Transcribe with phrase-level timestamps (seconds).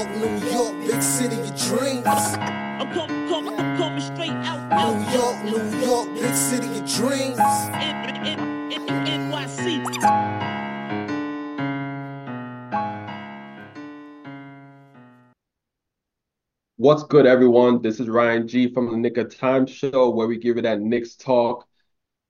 [0.00, 2.06] York, New York, big city of dreams.
[2.06, 4.96] I'm coming, coming, I'm coming straight out, out.
[4.96, 7.38] New York, New York, big city of dreams.
[7.38, 9.84] N- N- N- NYC.
[16.78, 17.82] What's good, everyone?
[17.82, 20.80] This is Ryan G from the Knick of Time Show, where we give you that
[20.80, 21.68] Knicks talk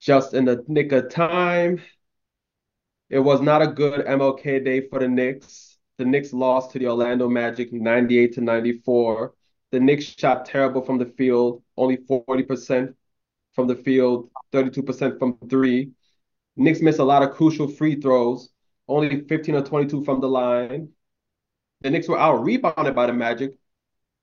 [0.00, 1.80] just in the nick of time.
[3.11, 5.70] It was not a good MLK day for the Knicks.
[6.01, 9.35] The Knicks lost to the Orlando Magic 98 to 94.
[9.71, 12.95] The Knicks shot terrible from the field, only 40%
[13.53, 15.90] from the field, 32% from three.
[16.57, 18.49] Knicks missed a lot of crucial free throws,
[18.89, 20.89] only 15 or 22 from the line.
[21.82, 23.59] The Knicks were out rebounded by the Magic.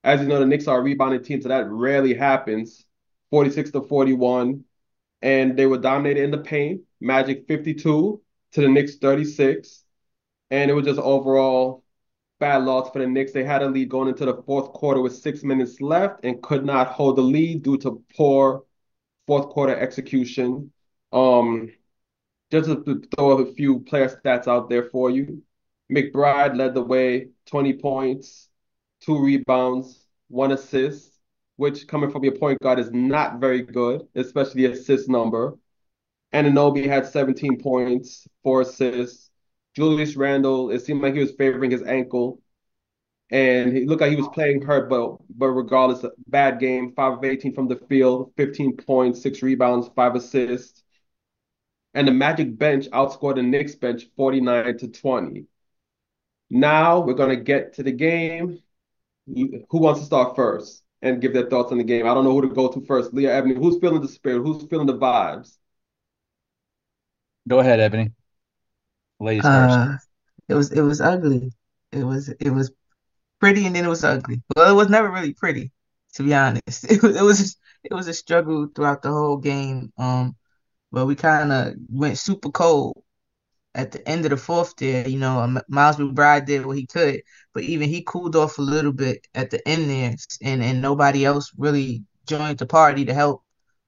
[0.04, 2.88] As you know, the Knicks are a rebounding team, so that rarely happens.
[3.30, 4.64] 46 to 41.
[5.22, 6.82] And they were dominated in the paint.
[7.00, 8.20] Magic 52
[8.54, 9.84] to the Knicks 36.
[10.52, 11.84] And it was just overall
[12.40, 13.32] bad loss for the Knicks.
[13.34, 16.66] They had a lead going into the fourth quarter with six minutes left and could
[16.66, 18.64] not hold the lead due to poor
[19.26, 20.72] fourth quarter execution.
[21.12, 21.72] Um,
[22.52, 25.42] just to throw a few player stats out there for you.
[25.92, 28.50] McBride led the way, 20 points,
[29.02, 31.14] two rebounds, one assist,
[31.56, 35.58] which coming from your point guard is not very good, especially the assist number.
[36.34, 39.27] Anunoby had 17 points, four assists.
[39.78, 42.42] Julius Randle, it seemed like he was favoring his ankle.
[43.30, 46.94] And he looked like he was playing hurt, but but regardless, bad game.
[46.96, 50.82] Five of 18 from the field, 15 points, six rebounds, five assists.
[51.94, 55.46] And the Magic bench outscored the Knicks bench 49 to 20.
[56.50, 58.60] Now we're gonna get to the game.
[59.28, 62.08] Who wants to start first and give their thoughts on the game?
[62.08, 63.14] I don't know who to go to first.
[63.14, 64.42] Leah Ebony, who's feeling the spirit?
[64.42, 65.58] Who's feeling the vibes?
[67.48, 68.12] Go ahead, Ebony.
[69.44, 69.98] Uh,
[70.48, 71.52] it was it was ugly.
[71.92, 72.72] It was it was
[73.40, 74.42] pretty and then it was ugly.
[74.56, 75.72] Well, it was never really pretty,
[76.16, 76.86] to be honest.
[76.92, 79.92] It was it was it was a struggle throughout the whole game.
[79.98, 80.36] Um,
[80.92, 83.04] but we kind of went super cold
[83.76, 85.08] at the end of the fourth there.
[85.08, 87.22] You know, Miles McBride did what he could,
[87.54, 91.26] but even he cooled off a little bit at the end there, and and nobody
[91.26, 93.44] else really joined the party to help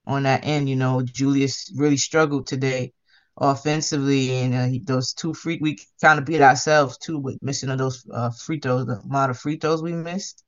[0.06, 0.70] on that end.
[0.70, 2.94] You know, Julius really struggled today
[3.38, 7.76] offensively, and uh, he, those two free we kind of beat ourselves too with missing
[7.78, 10.44] those uh, free throws, the amount of free throws we missed.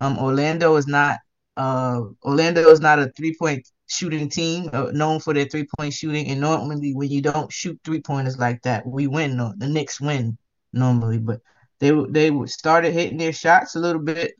[0.00, 1.18] Um, Orlando is not
[1.56, 5.92] uh Orlando is not a three point shooting team uh, known for their three point
[5.92, 9.36] shooting, and normally when you don't shoot three pointers like that, we win.
[9.36, 10.38] The Knicks win
[10.72, 11.40] normally, but
[11.80, 14.34] they they started hitting their shots a little bit.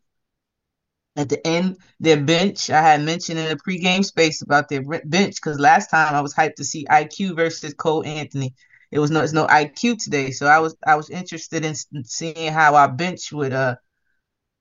[1.16, 5.36] At the end, their bench, I had mentioned in the pregame space about their bench
[5.36, 8.54] because last time I was hyped to see IQ versus Cole Anthony.
[8.92, 12.52] It was no, it's no IQ today, so I was I was interested in seeing
[12.52, 13.76] how our bench would uh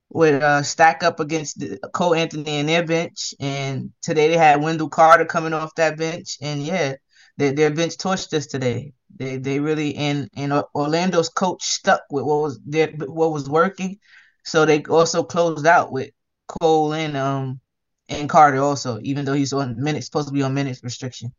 [0.09, 3.33] would uh stack up against the, Cole Anthony and their bench.
[3.39, 6.95] And today they had Wendell Carter coming off that bench, and yeah,
[7.37, 8.93] their their bench torched us today.
[9.16, 13.99] They they really and and Orlando's coach stuck with what was their what was working,
[14.43, 16.11] so they also closed out with
[16.49, 17.61] Cole and um
[18.09, 21.33] and Carter also, even though he's on minutes supposed to be on minutes restriction.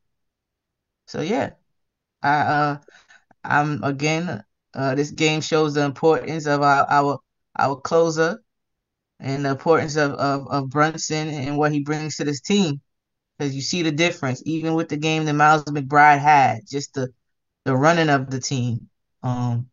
[1.07, 1.51] So yeah,
[2.23, 2.79] I uh
[3.45, 4.45] I'm again
[4.75, 7.19] uh this game shows the importance of our our
[7.59, 8.43] our closer
[9.21, 12.81] and the importance of of, of Brunson and what he brings to this team.
[13.39, 17.09] Because you see the difference, even with the game that Miles McBride had, just the
[17.65, 18.89] the running of the team.
[19.23, 19.71] Um,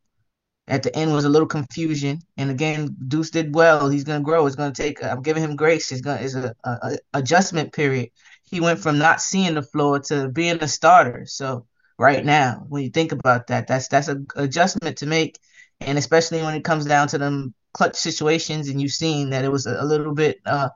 [0.68, 3.90] at the end was a little confusion, and again, Deuce did well.
[3.90, 4.46] He's gonna grow.
[4.46, 5.04] It's gonna take.
[5.04, 5.92] I'm giving him grace.
[5.92, 6.22] It's gonna.
[6.22, 8.10] It's a, a, a adjustment period.
[8.44, 11.26] He went from not seeing the floor to being a starter.
[11.26, 11.68] So
[11.98, 15.40] right now, when you think about that, that's that's a adjustment to make,
[15.80, 19.52] and especially when it comes down to them clutch situations, and you've seen that it
[19.52, 20.70] was a, a little bit uh,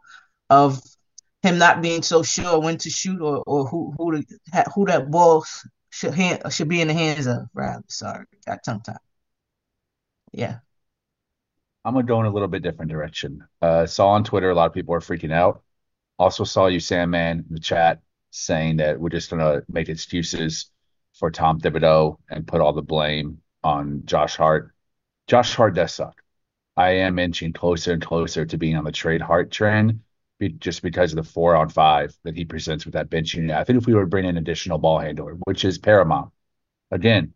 [0.50, 0.82] of
[1.44, 5.12] him not being so sure when to shoot or, or who who to, who that
[5.12, 5.44] ball
[5.90, 7.48] should hand, should be in the hands of.
[7.54, 8.98] Rather, sorry, got tongue tied.
[10.32, 10.60] Yeah.
[11.84, 13.48] I'm gonna go in a little bit different direction.
[13.62, 15.64] Uh, saw on Twitter a lot of people are freaking out.
[16.20, 20.70] Also saw you, Sandman, in the chat saying that we're just gonna make excuses
[21.14, 24.74] for Tom Thibodeau and put all the blame on Josh Hart.
[25.28, 26.22] Josh Hart does suck.
[26.78, 30.02] I am inching closer and closer to being on the trade Hart trend,
[30.40, 33.56] be, just because of the four on five that he presents with that bench unit.
[33.56, 36.32] I think if we were to bring in additional ball handler, which is paramount,
[36.92, 37.34] again,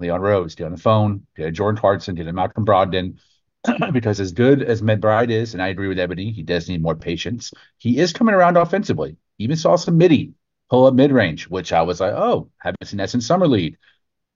[0.00, 3.18] Leon Rose, Dylan Phone, Jordan Clarkson, Dylan Malcolm Brogdon,
[3.92, 6.96] because as good as McBride is, and I agree with Ebony, he does need more
[6.96, 7.52] patience.
[7.78, 9.16] He is coming around offensively.
[9.38, 10.34] Even saw some midi
[10.70, 13.78] pull up mid range, which I was like, oh, haven't seen that since summer league.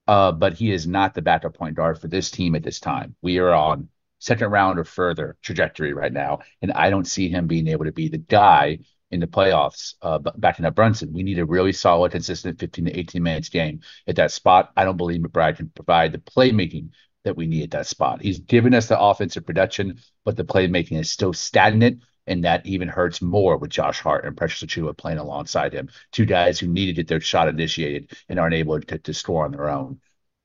[0.07, 3.15] Uh, but he is not the backup point guard for this team at this time.
[3.21, 3.89] We are on
[4.19, 6.41] second round or further trajectory right now.
[6.63, 8.79] And I don't see him being able to be the guy
[9.11, 11.13] in the playoffs uh, backing up Brunson.
[11.13, 14.73] We need a really solid, consistent 15 to 18 minutes game at that spot.
[14.77, 16.91] I don't believe McBride can provide the playmaking
[17.25, 18.23] that we need at that spot.
[18.23, 22.03] He's given us the offensive production, but the playmaking is still stagnant.
[22.27, 25.89] And that even hurts more with Josh Hart and Precious Achiuwa playing alongside him.
[26.13, 29.47] Two guys who needed to get their shot initiated and aren't able to, to score
[29.47, 29.99] on their own.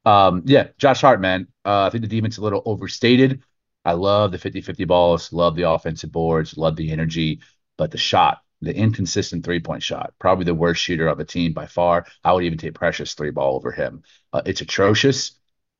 [0.06, 1.48] Um, yeah, Josh Hart, man.
[1.66, 3.44] Uh, I think the is a little overstated.
[3.86, 7.42] I love the 50 50 balls, love the offensive boards, love the energy,
[7.78, 11.54] but the shot, the inconsistent three point shot, probably the worst shooter of a team
[11.54, 12.06] by far.
[12.24, 14.04] I would even take Precious three ball over him.
[14.32, 15.34] Uh, it's atrocious.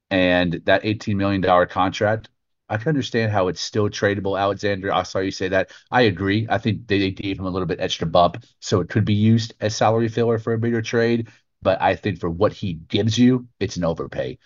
[0.10, 2.30] And that $18 million contract,
[2.70, 4.94] I can understand how it's still tradable, Alexander.
[4.94, 5.72] I saw you say that.
[5.92, 6.48] I agree.
[6.50, 9.14] I think they, they gave him a little bit extra bump, so it could be
[9.14, 11.30] used as salary filler for a bigger trade.
[11.62, 14.38] But I think for what he gives you, it's an overpay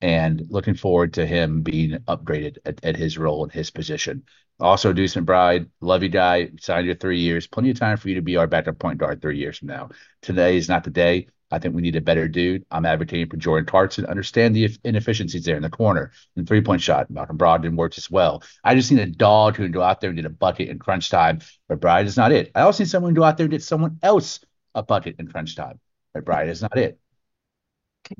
[0.00, 4.22] and looking forward to him being upgraded at, at his role and his position.
[4.60, 7.46] Also, Deuce McBride, love you guy, signed you three years.
[7.46, 9.90] Plenty of time for you to be our backup point guard three years from now.
[10.22, 11.28] Today is not the day.
[11.50, 12.66] I think we need a better dude.
[12.70, 14.04] I'm advocating for Jordan Clarkson.
[14.04, 17.10] Understand the inefficiencies there in the corner and three point shot.
[17.10, 18.42] Malcolm Brogdon works as well.
[18.64, 20.78] I just need a dog who can go out there and get a bucket in
[20.78, 21.40] crunch time.
[21.68, 22.50] But Bride is not it.
[22.54, 24.40] I also need someone to go out there and get someone else
[24.74, 25.80] a bucket in crunch time.
[26.12, 26.98] But Bride is not it.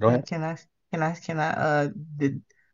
[0.00, 0.26] Go ahead.
[0.26, 0.56] Can I
[0.92, 1.88] can I can I uh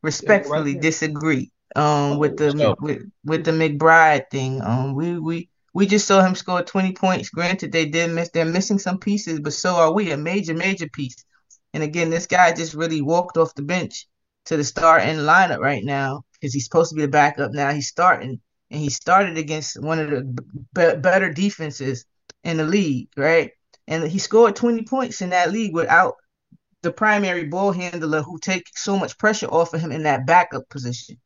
[0.03, 4.63] respectfully disagree um with the with with the McBride thing.
[4.63, 7.31] Um we we we just saw him score 20 points.
[7.31, 10.89] Granted, they did miss they're missing some pieces, but so are we, a major, major
[10.89, 11.17] piece.
[11.73, 14.07] And again, this guy just really walked off the bench
[14.47, 17.53] to the starting lineup right now because he's supposed to be the backup.
[17.53, 18.41] Now he's starting,
[18.71, 22.05] and he started against one of the b- better defenses
[22.45, 23.51] in the league, right?
[23.89, 26.15] And he scored 20 points in that league without
[26.85, 30.69] the primary ball handler who take so much pressure off of him in that backup
[30.69, 31.17] position.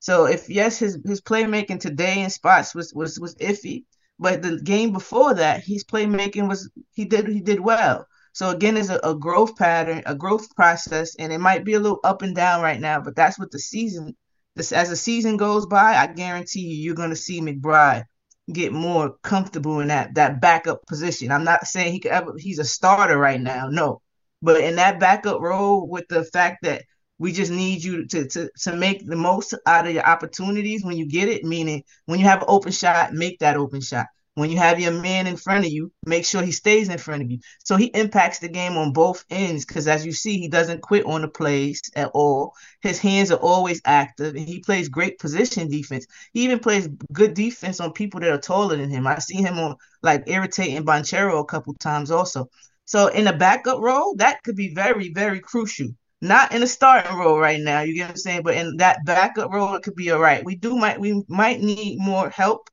[0.00, 3.84] So if yes, his his playmaking today in spots was was was iffy,
[4.18, 8.06] but the game before that, his playmaking was he did he did well.
[8.34, 11.80] So again, it's a, a growth pattern, a growth process, and it might be a
[11.80, 14.14] little up and down right now, but that's what the season.
[14.56, 18.04] This as the season goes by, I guarantee you, you're gonna see McBride
[18.52, 21.30] get more comfortable in that that backup position.
[21.32, 24.02] I'm not saying he could ever he's a starter right now, no,
[24.44, 26.82] but in that backup role, with the fact that
[27.18, 30.98] we just need you to, to, to make the most out of your opportunities when
[30.98, 34.04] you get it, meaning when you have an open shot, make that open shot.
[34.34, 37.22] When you have your man in front of you, make sure he stays in front
[37.22, 37.38] of you.
[37.64, 41.06] So he impacts the game on both ends because, as you see, he doesn't quit
[41.06, 42.52] on the plays at all.
[42.82, 46.06] His hands are always active and he plays great position defense.
[46.34, 49.06] He even plays good defense on people that are taller than him.
[49.06, 52.50] I see him on like irritating Banchero a couple times also.
[52.86, 55.88] So in a backup role, that could be very, very crucial.
[56.20, 59.04] Not in a starting role right now, you get what I'm saying, but in that
[59.04, 60.44] backup role, it could be all right.
[60.44, 62.70] We do might we might need more help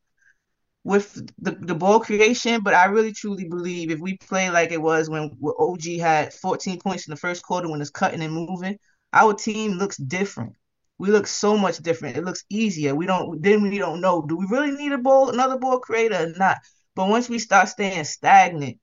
[0.83, 4.81] with the, the ball creation, but I really truly believe if we play like it
[4.81, 8.77] was when OG had 14 points in the first quarter when it's cutting and moving,
[9.13, 10.53] our team looks different.
[10.97, 12.17] We look so much different.
[12.17, 12.95] It looks easier.
[12.95, 16.15] We don't then we don't know do we really need a ball another ball creator
[16.15, 16.57] or not.
[16.95, 18.77] But once we start staying stagnant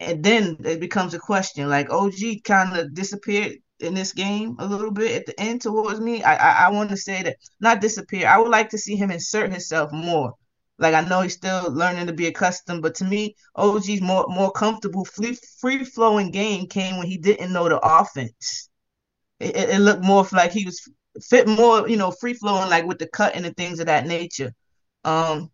[0.00, 4.66] and then it becomes a question like OG kind of disappeared in this game a
[4.66, 6.22] little bit at the end towards me.
[6.22, 8.26] I I, I want to say that not disappear.
[8.28, 10.34] I would like to see him insert himself more.
[10.78, 14.50] Like I know he's still learning to be accustomed, but to me, OG's more more
[14.52, 18.70] comfortable free free flowing game came when he didn't know the offense.
[19.40, 20.80] It, it, it looked more like he was
[21.28, 24.06] fit more, you know, free flowing like with the cut and the things of that
[24.06, 24.52] nature.
[25.04, 25.50] Um,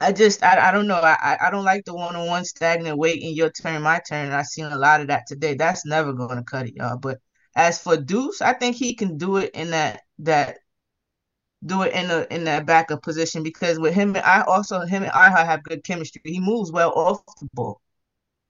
[0.00, 0.96] I just I, I don't know.
[0.96, 4.32] I I don't like the one on one stagnant waiting your turn, my turn.
[4.32, 5.54] I've seen a lot of that today.
[5.54, 6.98] That's never gonna cut it, y'all.
[6.98, 7.18] But
[7.54, 10.58] as for Deuce, I think he can do it in that that
[11.64, 15.02] do it in the in that backup position because with him and I also him
[15.02, 16.22] and I have good chemistry.
[16.24, 17.80] He moves well off the ball.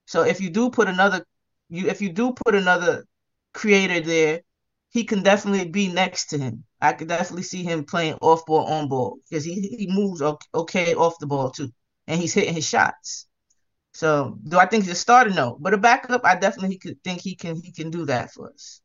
[0.06, 1.24] So if you do put another
[1.68, 3.04] you if you do put another
[3.54, 4.42] creator there,
[4.90, 6.64] he can definitely be next to him.
[6.80, 10.22] I could definitely see him playing off ball, on ball because he, he moves
[10.54, 11.72] okay off the ball too,
[12.06, 13.26] and he's hitting his shots.
[13.94, 15.30] So do I think he's a starter?
[15.30, 18.50] No, but a backup, I definitely could think he can he can do that for
[18.52, 18.80] us.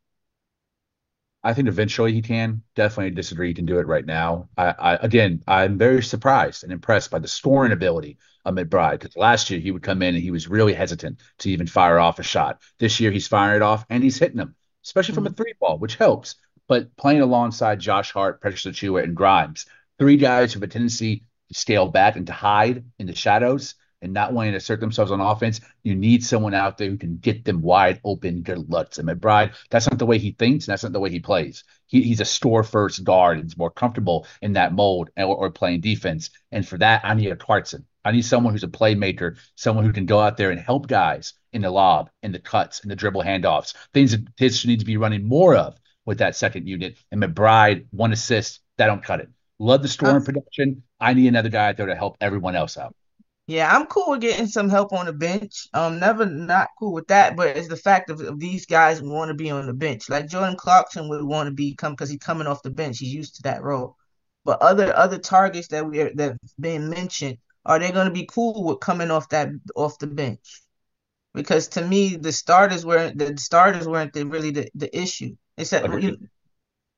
[1.44, 2.64] I think eventually he can.
[2.76, 4.50] Definitely disagree he can do it right now.
[4.58, 9.16] I, I again, I'm very surprised and impressed by the scoring ability of McBride because
[9.16, 12.20] last year he would come in and he was really hesitant to even fire off
[12.20, 12.62] a shot.
[12.80, 15.16] This year he's firing it off and he's hitting them, especially mm-hmm.
[15.16, 15.36] from a mm-hmm.
[15.44, 16.36] three ball, which helps
[16.68, 19.66] but playing alongside Josh Hart, Precious Achiuwa, and Grimes,
[20.00, 23.76] three guys who have a tendency to scale back and to hide in the shadows
[24.02, 27.18] and not wanting to assert themselves on offense, you need someone out there who can
[27.18, 28.42] get them wide open.
[28.42, 29.54] Good luck to McBride.
[29.70, 31.64] That's not the way he thinks, and that's not the way he plays.
[31.88, 35.52] He, he's a store first guard and is more comfortable in that mold or, or
[35.52, 36.30] playing defense.
[36.52, 37.86] And for that, I need a Clarkson.
[38.06, 41.34] I need someone who's a playmaker, someone who can go out there and help guys
[41.52, 44.86] in the lob, in the cuts, in the dribble handoffs, things that Thibs needs to
[44.86, 46.98] be running more of with that second unit.
[47.12, 49.30] And McBride, one assist, that don't cut it.
[49.58, 50.84] Love the scoring production.
[51.00, 52.96] I need another guy out there to help everyone else out.
[53.48, 55.68] Yeah, I'm cool with getting some help on the bench.
[55.74, 59.30] Um, never not cool with that, but it's the fact of, of these guys want
[59.30, 60.10] to be on the bench.
[60.10, 62.98] Like Jordan Clarkson would want to be come because he's coming off the bench.
[62.98, 63.98] He's used to that role.
[64.46, 68.14] But other other targets that we are that have been mentioned, are they going to
[68.14, 70.62] be cool with coming off that off the bench?
[71.34, 75.36] Because to me, the starters weren't the starters weren't the, really the, the issue.
[75.58, 76.18] Except you,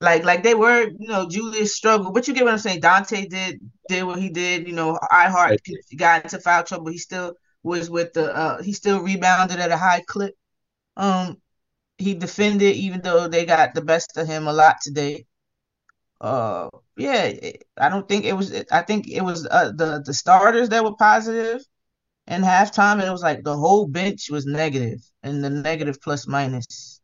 [0.02, 2.82] like like they were, you know, Julius struggled, but you get what I'm saying.
[2.82, 3.60] Donte did
[3.90, 4.68] did what he did.
[4.68, 5.60] You know, I heart
[5.98, 6.92] got into foul trouble.
[6.92, 10.36] He still was with the uh he still rebounded at a high clip.
[10.98, 11.38] Um,
[11.98, 15.27] he defended even though they got the best of him a lot today.
[16.20, 17.32] Uh, yeah,
[17.78, 18.54] I don't think it was.
[18.72, 21.62] I think it was uh, the the starters that were positive
[22.28, 26.28] in halftime, and it was like the whole bench was negative, and the negative plus
[26.28, 27.02] minus.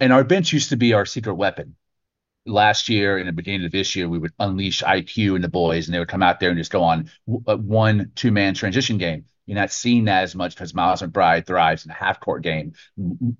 [0.00, 1.76] And our bench used to be our secret weapon
[2.46, 5.86] last year in the beginning of this year, we would unleash IQ and the boys,
[5.86, 7.10] and they would come out there and just go on
[7.46, 9.24] a one two man transition game.
[9.46, 12.74] You're not seeing that as much because Miles McBride thrives in a half court game,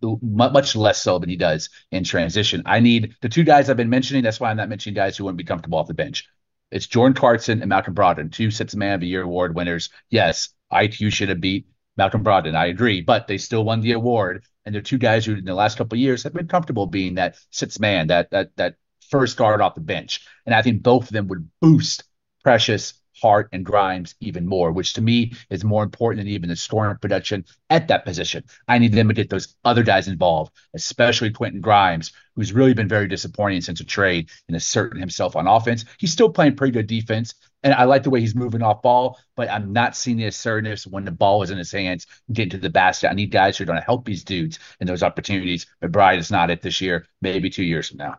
[0.03, 2.63] much less so than he does in transition.
[2.67, 4.23] I need the two guys I've been mentioning.
[4.23, 6.29] That's why I'm not mentioning guys who wouldn't be comfortable off the bench.
[6.73, 9.91] It's Jordan Clarkson and Malcolm Brogdon, two of man of the year award winners.
[10.11, 11.67] Yes, IQ should have beat
[11.97, 12.57] Malcolm Brogdon.
[12.57, 14.45] I agree, but they still won the award.
[14.65, 17.17] And they're two guys who, in the last couple of years, have been comfortable being
[17.17, 18.77] that sixth man, that that that
[19.11, 20.27] first guard off the bench.
[20.47, 22.05] And I think both of them would boost
[22.43, 26.57] Precious, Hart, and Grimes even more, which to me is more important than even the
[26.57, 28.43] scoring production at that position.
[28.67, 32.89] I need them to get those other guys involved, especially Quentin Grimes, who's really been
[32.89, 35.85] very disappointing since a trade and asserting himself on offense.
[35.99, 37.35] He's still playing pretty good defense.
[37.63, 40.85] And I like the way he's moving off ball, but I'm not seeing the assertiveness
[40.85, 43.09] when the ball is in his hands, getting to the basket.
[43.11, 45.67] I need guys who are going to help these dudes in those opportunities.
[45.81, 48.19] McBride is not it this year, maybe two years from now.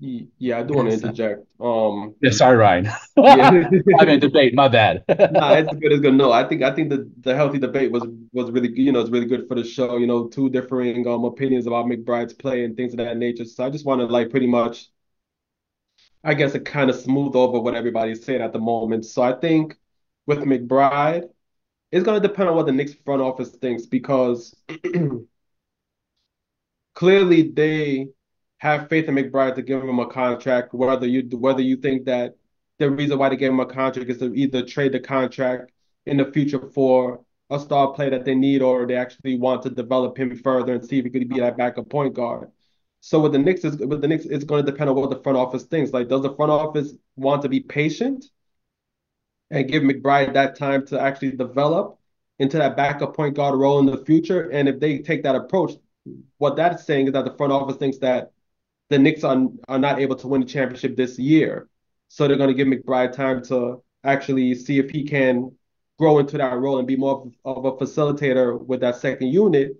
[0.00, 1.46] Yeah, I do want to interject.
[1.60, 2.88] Um, yeah, sorry, Ryan.
[3.16, 3.64] yeah,
[3.98, 4.54] I'm in debate.
[4.54, 5.04] My bad.
[5.32, 5.92] nah, it's good.
[5.92, 6.14] It's good.
[6.14, 9.10] No, I think I think the the healthy debate was was really you know it's
[9.10, 9.96] really good for the show.
[9.96, 13.44] You know, two differing um opinions about McBride's play and things of that nature.
[13.44, 14.88] So I just want to like pretty much,
[16.24, 19.04] I guess, it kind of smooth over what everybody's saying at the moment.
[19.06, 19.76] So I think
[20.26, 21.30] with McBride,
[21.92, 24.54] it's gonna depend on what the Knicks front office thinks because
[26.94, 28.08] clearly they
[28.58, 32.36] have faith in McBride to give him a contract, whether you whether you think that
[32.78, 35.72] the reason why they gave him a contract is to either trade the contract
[36.06, 37.20] in the future for
[37.50, 40.84] a star player that they need, or they actually want to develop him further and
[40.84, 42.50] see if he could be that backup point guard.
[43.00, 45.22] So with the Knicks, is with the Knicks, it's going to depend on what the
[45.22, 45.92] front office thinks.
[45.92, 48.24] Like, does the front office want to be patient
[49.50, 51.98] and give McBride that time to actually develop
[52.38, 54.50] into that backup point guard role in the future?
[54.50, 55.72] And if they take that approach,
[56.38, 58.32] what that's saying is that the front office thinks that
[58.88, 61.68] the Knicks are, are not able to win the championship this year.
[62.08, 65.52] So they're going to give McBride time to actually see if he can
[65.98, 69.72] grow into that role and be more of, a facilitator with that second unit.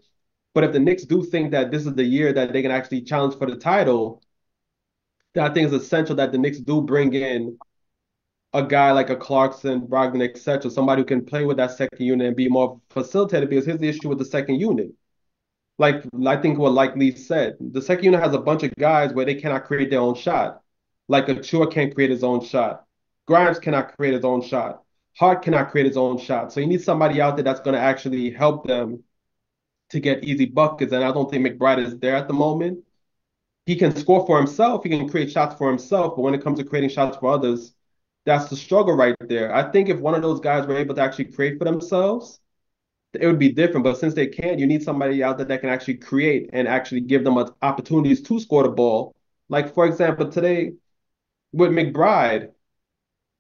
[0.55, 3.03] But if the Knicks do think that this is the year that they can actually
[3.03, 4.23] challenge for the title,
[5.35, 7.59] then I think it's essential that the Knicks do bring in
[8.55, 12.27] a guy like a Clarkson, Brogdon, etc., somebody who can play with that second unit
[12.27, 14.89] and be more facilitated because here's the issue with the second unit
[15.79, 19.13] like I think what like Lee said, the second unit has a bunch of guys
[19.13, 20.63] where they cannot create their own shot.
[21.09, 22.85] Like Achiuwa can't create his own shot.
[23.27, 24.83] Grimes cannot create his own shot.
[25.19, 26.53] Hart cannot create his own shot.
[26.53, 29.03] So you need somebody out there that's going to actually help them
[29.91, 30.93] to get easy buckets.
[30.93, 32.85] And I don't think McBride is there at the moment.
[33.65, 34.85] He can score for himself.
[34.85, 36.17] He can create shots for himself.
[36.17, 37.75] But when it comes to creating shots for others,
[38.25, 39.55] that's the struggle right there.
[39.55, 42.41] I think if one of those guys were able to actually create for themselves,
[43.21, 43.85] it would be different.
[43.85, 47.01] But since they can't, you need somebody out there that can actually create and actually
[47.01, 49.15] give them opportunities to score the ball.
[49.49, 50.73] Like for example, today
[51.53, 52.51] with McBride,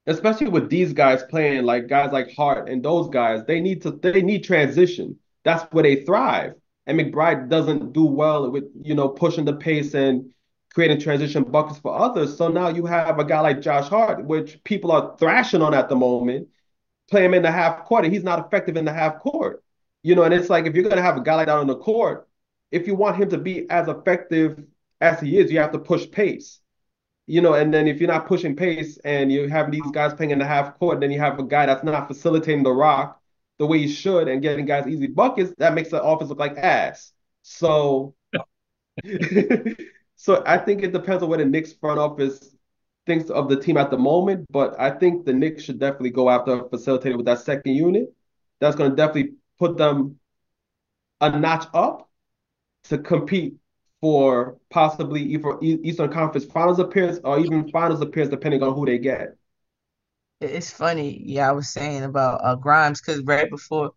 [0.06, 3.90] especially with these guys playing like guys like Hart and those guys, they need to
[3.90, 5.18] they need transition.
[5.44, 6.54] That's where they thrive.
[6.86, 10.32] And McBride doesn't do well with you know pushing the pace and
[10.74, 12.36] creating transition buckets for others.
[12.36, 15.88] So now you have a guy like Josh Hart, which people are thrashing on at
[15.88, 16.48] the moment,
[17.10, 19.64] play him in the half court, and he's not effective in the half court.
[20.06, 21.76] You know, and it's like if you're gonna have a guy like that on the
[21.76, 22.28] court,
[22.70, 24.64] if you want him to be as effective
[25.00, 26.60] as he is, you have to push pace.
[27.26, 30.30] you know, and then if you're not pushing pace and you have these guys playing
[30.32, 33.20] in the half court, then you have a guy that's not facilitating the rock
[33.58, 36.56] the way he should and getting guys easy buckets, that makes the offense look like
[36.58, 37.12] ass.
[37.42, 38.14] So,
[40.16, 42.54] so I think it depends on what the Knicks front office
[43.06, 46.30] thinks of the team at the moment, but I think the Knicks should definitely go
[46.30, 48.12] after a facilitator with that second unit.
[48.60, 50.18] That's going to definitely put them
[51.20, 52.08] a notch up
[52.84, 53.56] to compete
[54.00, 58.98] for possibly either Eastern Conference Finals appearance or even Finals appearance, depending on who they
[58.98, 59.36] get.
[60.40, 61.48] It's funny, yeah.
[61.48, 63.92] I was saying about uh, Grimes because right before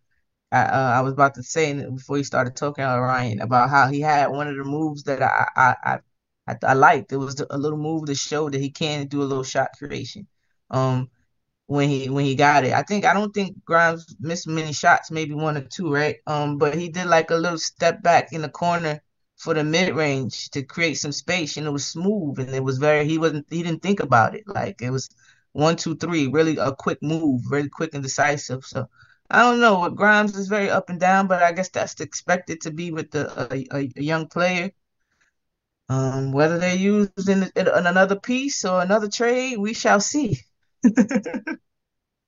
[0.51, 3.89] I uh, I was about to say before he started talking about Ryan about how
[3.89, 5.99] he had one of the moves that I I I,
[6.53, 7.11] I, I liked.
[7.13, 10.27] It was a little move to show that he can do a little shot creation.
[10.71, 11.09] Um,
[11.69, 15.11] when he when he got it, I think I don't think Grimes missed many shots,
[15.11, 16.17] maybe one or two, right?
[16.25, 19.01] Um, but he did like a little step back in the corner
[19.38, 22.79] for the mid range to create some space, and it was smooth, and it was
[22.79, 25.09] very he wasn't he didn't think about it, like it was
[25.51, 28.65] one, two, three, really a quick move, really quick and decisive.
[28.65, 28.89] So
[29.29, 29.77] I don't know.
[29.79, 33.11] What Grimes is very up and down, but I guess that's expected to be with
[33.11, 34.71] the a, a, a young player.
[35.89, 40.39] Um, whether they're used in, in, another piece or another trade, we shall see.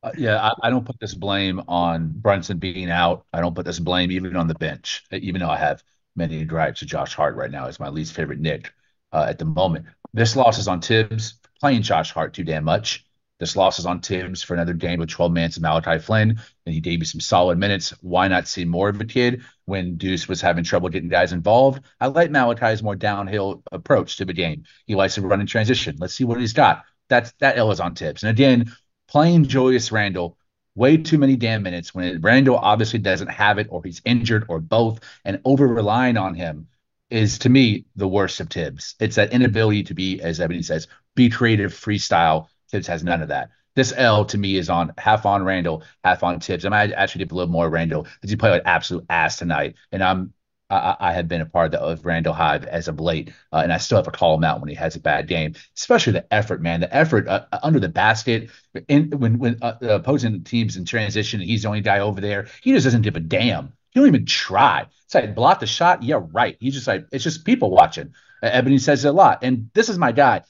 [0.04, 3.26] uh, yeah, I, I, don't put this blame on Brunson being out.
[3.32, 5.84] I don't put this blame even on the bench, even though I have
[6.16, 7.68] many gripes to Josh Hart right now.
[7.68, 8.74] Is my least favorite Knick
[9.12, 9.86] uh, at the moment.
[10.14, 13.06] This loss is on Thibs playing Josh Hart too damn much.
[13.40, 16.76] This loss is on Thibs for another game with 12 minutes of Malachi Flynn, and
[16.76, 17.90] he gave you some solid minutes.
[18.02, 21.84] Why not see more of a kid when Deuce was having trouble getting guys involved?
[22.00, 24.66] I like Malachi's more downhill approach to the game.
[24.86, 25.96] He likes to run in transition.
[25.98, 26.84] Let's see what he's got.
[27.12, 28.24] That's that L is on Thibs.
[28.24, 28.72] And again,
[29.10, 30.38] playing Julius Randle
[30.76, 34.46] way too many damn minutes when it, Randle obviously doesn't have it or he's injured
[34.48, 36.68] or both, and over relying on him
[37.10, 38.96] is to me the worst of Thibs.
[39.02, 43.28] It's that inability to be, as Ebony says, be creative, freestyle, Thibs has none of
[43.28, 43.50] that.
[43.76, 46.66] This L to me is on half on Randle, half on Thibs.
[46.66, 49.76] I might actually dip a little more Randle because he played like absolute ass tonight,
[49.92, 50.34] and I'm
[50.72, 53.58] I, I have been a part of, the, of Randle Hive as of late, uh,
[53.58, 56.14] and I still have to call him out when he has a bad game, especially
[56.14, 56.80] the effort, man.
[56.80, 58.50] The effort uh, uh under the basket,
[58.88, 62.48] in, when when uh, opposing teams in transition, he's the only guy over there.
[62.62, 63.74] He just doesn't give a damn.
[63.92, 64.88] He don't even try.
[65.06, 66.04] It's like block the shot.
[66.04, 66.58] Yeah, right.
[66.60, 68.14] He's just like it's just people watching.
[68.42, 70.42] Ebony says it a lot, and this is my guy.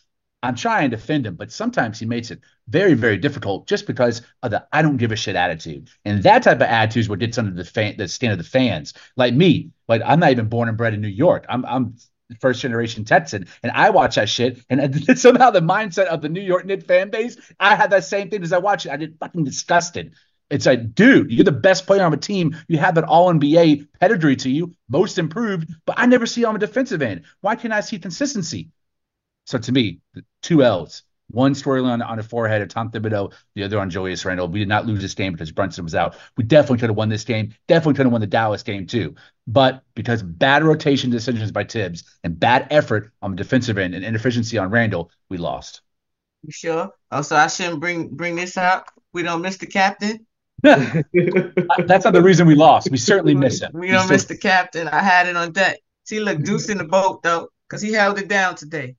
[0.44, 4.24] I'm trying to defend him, but sometimes he makes it very, very difficult just because
[4.42, 5.90] of the I don't give a shit attitude.
[6.04, 8.44] And that type of attitude is what gets under the fan, the stand of the
[8.44, 8.94] fans.
[9.16, 11.46] Like me, like I'm not even born and bred in New York.
[11.48, 11.96] I'm I'm
[12.40, 16.42] first generation Texan, and I watch that shit, and somehow the mindset of the New
[16.42, 18.92] York Knicks fan base, I had that same thing as I watch it.
[18.92, 20.14] I get fucking disgusted.
[20.50, 22.58] It's like, dude, you're the best player on the team.
[22.68, 26.54] You have that all NBA pedigree to you, most improved, but I never see on
[26.54, 27.24] the defensive end.
[27.40, 28.70] Why can't I see consistency?
[29.46, 30.00] So to me,
[30.42, 31.04] two L's.
[31.32, 34.50] One storyline on, on the forehead of Tom Thibodeau, the other on Julius Randle.
[34.50, 36.18] We did not lose this game because Brunson was out.
[36.36, 37.54] We definitely could have won this game.
[37.68, 39.16] Definitely could have won the Dallas game too.
[39.48, 44.04] But because bad rotation decisions by Thibs and bad effort on the defensive end and
[44.04, 45.82] inefficiency on Randle, we lost.
[46.44, 46.92] You sure?
[47.12, 48.92] Oh, so I shouldn't bring bring this up.
[49.14, 50.26] We don't miss the captain.
[50.64, 52.92] That's not the reason we lost.
[52.92, 53.72] We certainly miss him.
[53.74, 54.88] We don't miss the captain.
[54.88, 55.80] I had it on deck.
[56.04, 58.96] See, look, Deuce in the boat though, because he held it down today.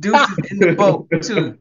[0.00, 1.58] Deuce is in the boat too.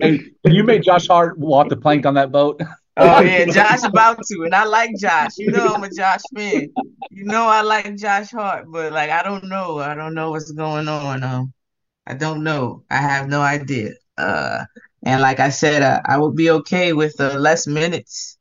[0.00, 2.60] Hey, you made Josh Hart walk the plank on that boat.
[2.98, 5.36] Oh yeah, Josh about to, and I like Josh.
[5.36, 6.68] You know I'm a Josh fan.
[7.10, 9.78] You know I like Josh Hart, but like I don't know.
[9.78, 11.22] I don't know what's going on.
[11.22, 11.52] Um,
[12.06, 12.84] I don't know.
[12.90, 13.92] I have no idea.
[14.16, 14.64] Uh,
[15.02, 18.38] and like I said, uh, I would be okay with uh, less minutes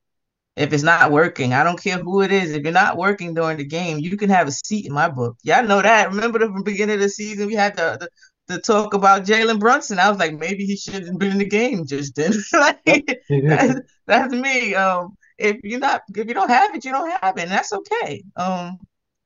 [0.56, 1.54] if it's not working.
[1.54, 2.54] I don't care who it is.
[2.54, 5.38] If you're not working during the game, you can have a seat in my book.
[5.44, 6.10] Y'all know that.
[6.10, 8.10] Remember the beginning of the season, we had the, the
[8.48, 10.00] to talk about Jalen Brunson.
[10.00, 12.34] I was like, maybe he should have been in the game just then.
[12.54, 14.76] like, that's, that's me.
[14.76, 17.74] Um, if you're not, if you don't have it, you don't have it, and that's
[17.74, 18.24] okay.
[18.36, 18.78] Um,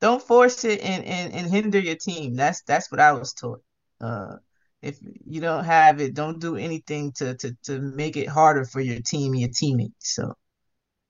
[0.01, 2.36] don't force it and, and, and hinder your team.
[2.36, 3.62] That's that's what I was taught.
[4.01, 4.38] Uh,
[4.82, 8.79] if you don't have it, don't do anything to to to make it harder for
[8.79, 10.15] your team and your teammates.
[10.15, 10.34] So,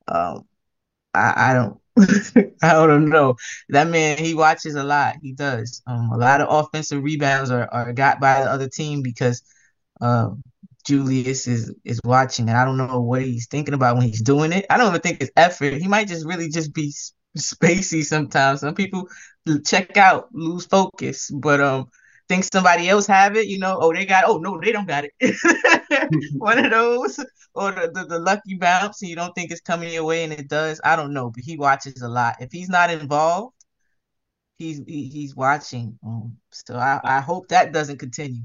[0.08, 0.46] um,
[1.14, 1.80] I I don't
[2.64, 3.36] I don't know.
[3.70, 5.16] That man, he watches a lot.
[5.22, 5.82] He does.
[5.88, 9.42] Um, a lot of offensive rebounds are, are got by the other team because
[10.02, 10.44] um,
[10.86, 14.52] Julius is is watching, and I don't know what he's thinking about when he's doing
[14.54, 14.66] it.
[14.70, 15.74] I don't even think it's effort.
[15.76, 16.94] He might just really just be
[17.38, 18.62] spacey sometimes.
[18.62, 19.08] Some people
[19.66, 21.90] check out, lose focus, but um,
[22.30, 25.06] think somebody else have it, you know, oh they got oh no, they don't got
[25.06, 25.14] it.
[26.38, 27.20] One of those
[27.56, 30.32] or the, the, the, lucky bounce and you don't think it's coming your way and
[30.32, 30.80] it does.
[30.84, 32.36] I don't know, but he watches a lot.
[32.40, 33.56] If he's not involved,
[34.60, 35.98] he's he, he's watching.
[36.06, 38.44] Um, so I, I hope that doesn't continue.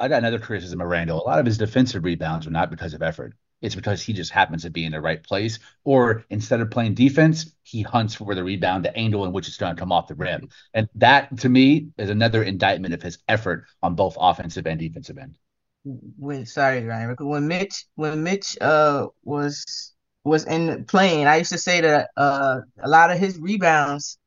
[0.00, 1.22] I got another criticism of Randle.
[1.22, 3.34] A lot of his defensive rebounds are not because of effort.
[3.60, 5.58] It's because he just happens to be in the right place.
[5.84, 9.56] Or instead of playing defense, he hunts for the rebound, the angle in which it's
[9.56, 10.48] going to come off the rim.
[10.74, 15.18] And that, to me, is another indictment of his effort on both offensive and defensive
[15.18, 15.38] end.
[15.84, 19.94] When sorry, Ryan, when Mitch when Mitch uh was
[20.24, 24.18] was in playing, I used to say that uh a lot of his rebounds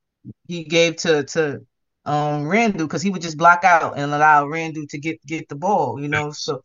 [0.47, 1.59] he gave to to
[2.05, 5.55] um Randle because he would just block out and allow Randle to get get the
[5.55, 6.31] ball, you know.
[6.31, 6.61] So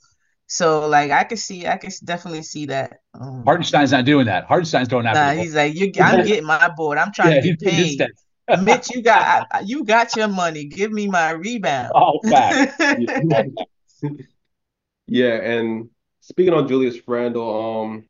[0.47, 2.99] so like I could see I could definitely see that.
[3.15, 4.45] Um, Hartenstein's not doing that.
[4.45, 6.99] Hartenstein's going after nah, he's like you I'm getting my board.
[6.99, 7.99] I'm trying Yeah, to get he's- he's paid.
[7.99, 8.11] dead.
[8.63, 10.67] Mitch, you got you got your money.
[10.67, 11.91] Give me my rebound.
[11.95, 12.81] Oh, fact.
[15.07, 18.09] Yeah, and speaking on Julius Randle, um,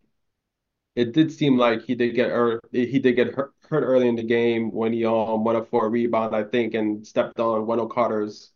[0.95, 2.61] it did seem like he did get hurt.
[2.73, 5.87] He did get hurt, hurt early in the game when he um went up for
[5.87, 8.53] a rebound, I think, and stepped on Wendell Carter's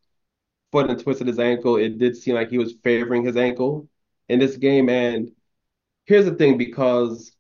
[0.73, 1.77] foot and twisted his ankle.
[1.77, 3.89] It did seem like he was favoring his ankle
[4.29, 4.89] in this game.
[4.89, 5.31] And
[6.07, 7.33] here's the thing, because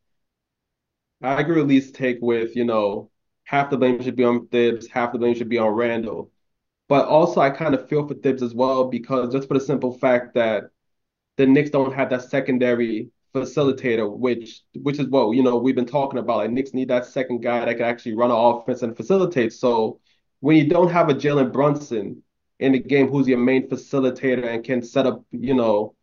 [1.22, 3.10] I agree at least take with, you know,
[3.44, 6.30] half the blame should be on Thibs, half the blame should be on Randle.
[6.88, 9.92] But also, I kind of feel for Thibs as well because just for the simple
[9.98, 10.64] fact that
[11.36, 15.86] the Knicks don't have that secondary facilitator, which which is what you know we've been
[15.86, 16.38] talking about.
[16.38, 19.52] Like Knicks need that second guy that can actually run an offense and facilitate.
[19.52, 20.00] So
[20.40, 22.22] when you don't have a Jalen Brunson
[22.60, 25.94] in the game, who's your main facilitator and can set up, you know,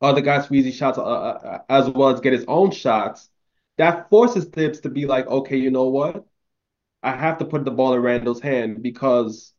[0.00, 3.30] other guys for easy shots uh, uh, as well as get his own shots,
[3.78, 6.24] that forces Thibs to be like, okay, you know what?
[7.02, 9.54] I have to put the ball in Randle's hand because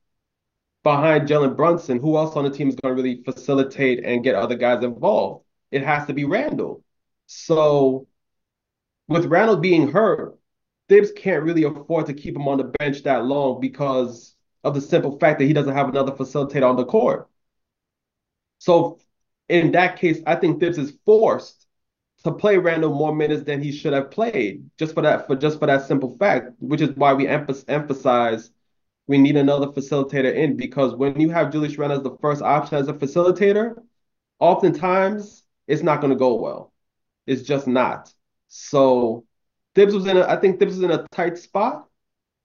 [0.83, 4.35] behind Jalen Brunson, who else on the team is going to really facilitate and get
[4.35, 5.45] other guys involved?
[5.71, 6.83] It has to be Randle.
[7.25, 8.07] So
[9.07, 10.37] with Randle being hurt,
[10.89, 14.30] Thibs can't really afford to keep him on the bench that long because
[14.63, 17.27] of the simple fact that he doesn't have another facilitator on the court.
[18.59, 18.99] So
[19.49, 21.67] in that case, I think Thibs is forced
[22.23, 25.59] to play Randle more minutes than he should have played, just for that for just
[25.59, 28.51] for that simple fact, which is why we emph emphasize
[29.07, 32.77] we need another facilitator in because when you have Julius Randle as the first option
[32.77, 33.75] as a facilitator,
[34.39, 36.71] oftentimes it's not going to go well.
[37.27, 38.13] It's just not.
[38.47, 39.25] So
[39.75, 41.87] Thibs was in a, I think Thibs was in a tight spot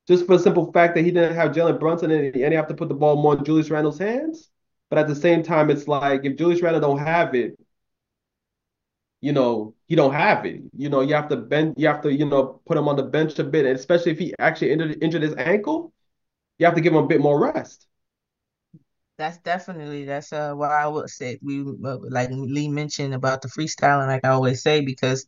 [0.08, 2.74] just for the simple fact that he didn't have Jalen Brunson and, he have to
[2.74, 4.50] put the ball more in Julius Randle's hands.
[4.90, 7.58] But at the same time, it's like if Julius Randle don't have it,
[9.20, 10.62] you know, he don't have it.
[10.76, 13.02] You know, you have to bend, you have to, you know, put him on the
[13.02, 15.92] bench a bit, and especially if he actually injured, injured his ankle,
[16.58, 17.86] you have to give him a bit more rest.
[19.18, 21.38] That's definitely that's uh what I would say.
[21.42, 25.26] We uh, like Lee mentioned about the freestyling, like I always say, because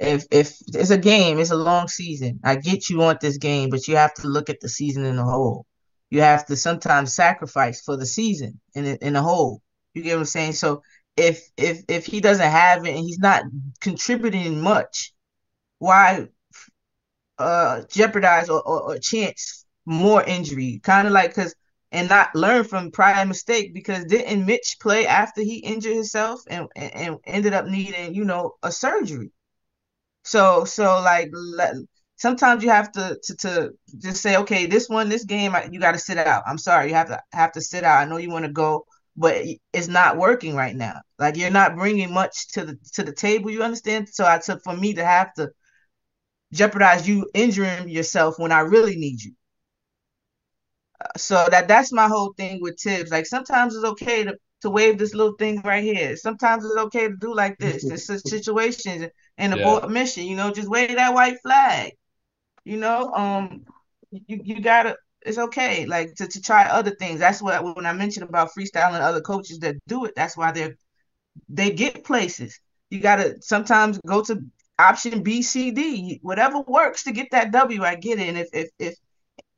[0.00, 2.40] if if it's a game, it's a long season.
[2.42, 5.16] I get you want this game, but you have to look at the season in
[5.16, 5.66] the whole.
[6.10, 9.62] You have to sometimes sacrifice for the season in in the whole.
[9.94, 10.54] You get what I'm saying?
[10.54, 10.82] So
[11.16, 13.44] if if if he doesn't have it and he's not
[13.80, 15.12] contributing much,
[15.78, 16.28] why
[17.38, 20.80] uh jeopardize or, or, or chance more injury?
[20.82, 21.54] Kind of like because
[21.92, 26.68] and not learn from prior mistake because didn't Mitch play after he injured himself and,
[26.76, 29.32] and, and ended up needing, you know, a surgery.
[30.24, 31.30] So so like
[32.16, 35.92] sometimes you have to to, to just say, okay, this one, this game, you got
[35.92, 36.44] to sit out.
[36.46, 37.98] I'm sorry, you have to have to sit out.
[38.00, 38.84] I know you want to go,
[39.16, 41.00] but it's not working right now.
[41.18, 43.50] Like you're not bringing much to the to the table.
[43.50, 44.08] You understand?
[44.10, 45.50] So I took for me to have to
[46.52, 49.34] jeopardize you injuring yourself when I really need you.
[51.00, 53.10] Uh, so that that's my whole thing with Thibs.
[53.10, 56.16] Like sometimes it's okay to to wave this little thing right here.
[56.16, 57.88] Sometimes it's okay to do like this.
[57.90, 59.06] A situations
[59.40, 59.90] and abort Yeah.
[59.90, 60.24] mission.
[60.26, 61.92] You know, just wave that white flag.
[62.64, 63.64] You know, um,
[64.12, 64.96] you you gotta.
[65.22, 67.20] It's okay, like to, to try other things.
[67.20, 70.14] That's what when I mentioned about freestyling other coaches that do it.
[70.16, 70.76] That's why they're
[71.48, 72.60] they get places.
[72.90, 74.40] You gotta sometimes go to
[74.78, 77.82] option B, C, D, whatever works to get that W.
[77.84, 78.28] I get it.
[78.28, 78.94] And if if if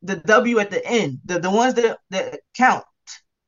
[0.02, 2.84] the W at the end, the the ones that that count.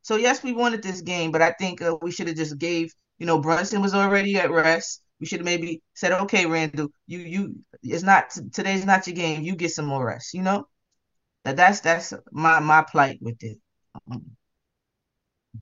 [0.02, 2.92] So yes, we wanted this game, but I think uh, we should have just gave.
[3.18, 5.02] You know, Brunson was already at rest.
[5.24, 9.40] We should have maybe said, okay, Randle, you you it's not today's not your game.
[9.42, 10.34] You get some more rest.
[10.34, 10.68] You know,
[11.44, 13.58] that that's that's my my plight with it.
[14.12, 14.36] Um,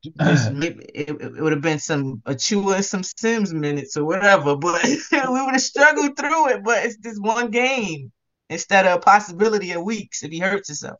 [0.52, 4.82] maybe it, it would have been some a Achiuwa, some Sims minutes or whatever, but
[4.84, 6.64] we would have struggled through it.
[6.64, 8.12] But it's this one game
[8.50, 10.98] instead of a possibility of weeks if he hurts himself.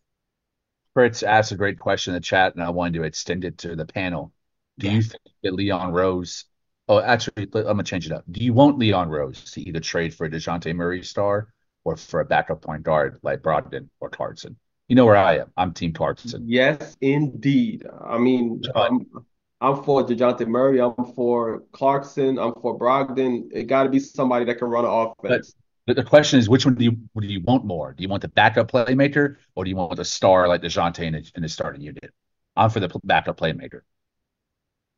[0.94, 3.77] Fritz asked a great question in the chat, and I wanted to extend it to
[3.77, 4.33] the panel.
[4.79, 4.94] Do Yeah.
[4.94, 6.46] you think that Leon Rose?
[6.88, 8.25] Oh, actually, I'm gonna change it up.
[8.31, 11.53] Do you want Leon Rose to either trade for a Dejounte Murray star
[11.85, 14.57] or for a backup point guard like Brogdon or Clarkson?
[14.88, 15.53] You know where I am.
[15.57, 16.45] I'm Team Clarkson.
[16.47, 17.87] Yes, indeed.
[18.05, 19.27] I mean, I'm um,
[19.61, 20.81] I'm for DeJounte Murray.
[20.81, 22.38] I'm for Clarkson.
[22.38, 23.49] I'm for Brogdon.
[23.53, 25.55] It got to be somebody that can run an offense.
[25.87, 27.92] But the question is, which one do you do you want more?
[27.92, 31.12] Do you want the backup playmaker, or do you want the star like DeJounte in
[31.12, 32.12] the, in the starting unit?
[32.57, 33.81] I'm for the backup playmaker.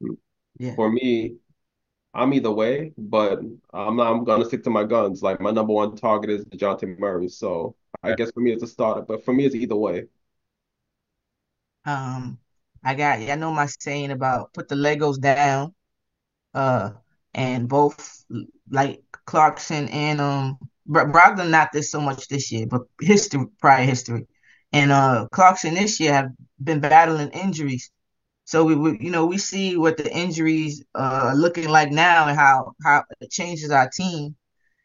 [0.01, 0.15] Hmm.
[0.59, 0.75] Yeah.
[0.75, 1.37] For me,
[2.15, 3.41] I'm either way, but
[3.73, 5.23] I'm not, I'm gonna stick to my guns.
[5.23, 7.29] Like my number one target is DeJounte Murray.
[7.29, 10.07] So I guess for me it's a starter, but for me it's either way.
[11.85, 12.39] Um,
[12.83, 15.75] I got I know my saying about put the Legos down.
[16.55, 16.93] Uh,
[17.35, 18.25] and both
[18.71, 24.27] like Clarkson and um Brogdon not this so much this year, but history prior history.
[24.73, 26.31] And uh Clarkson this year have
[26.63, 27.91] been battling injuries.
[28.45, 32.29] So we, we you know we see what the injuries uh are looking like now
[32.29, 34.37] and how how it changes our team.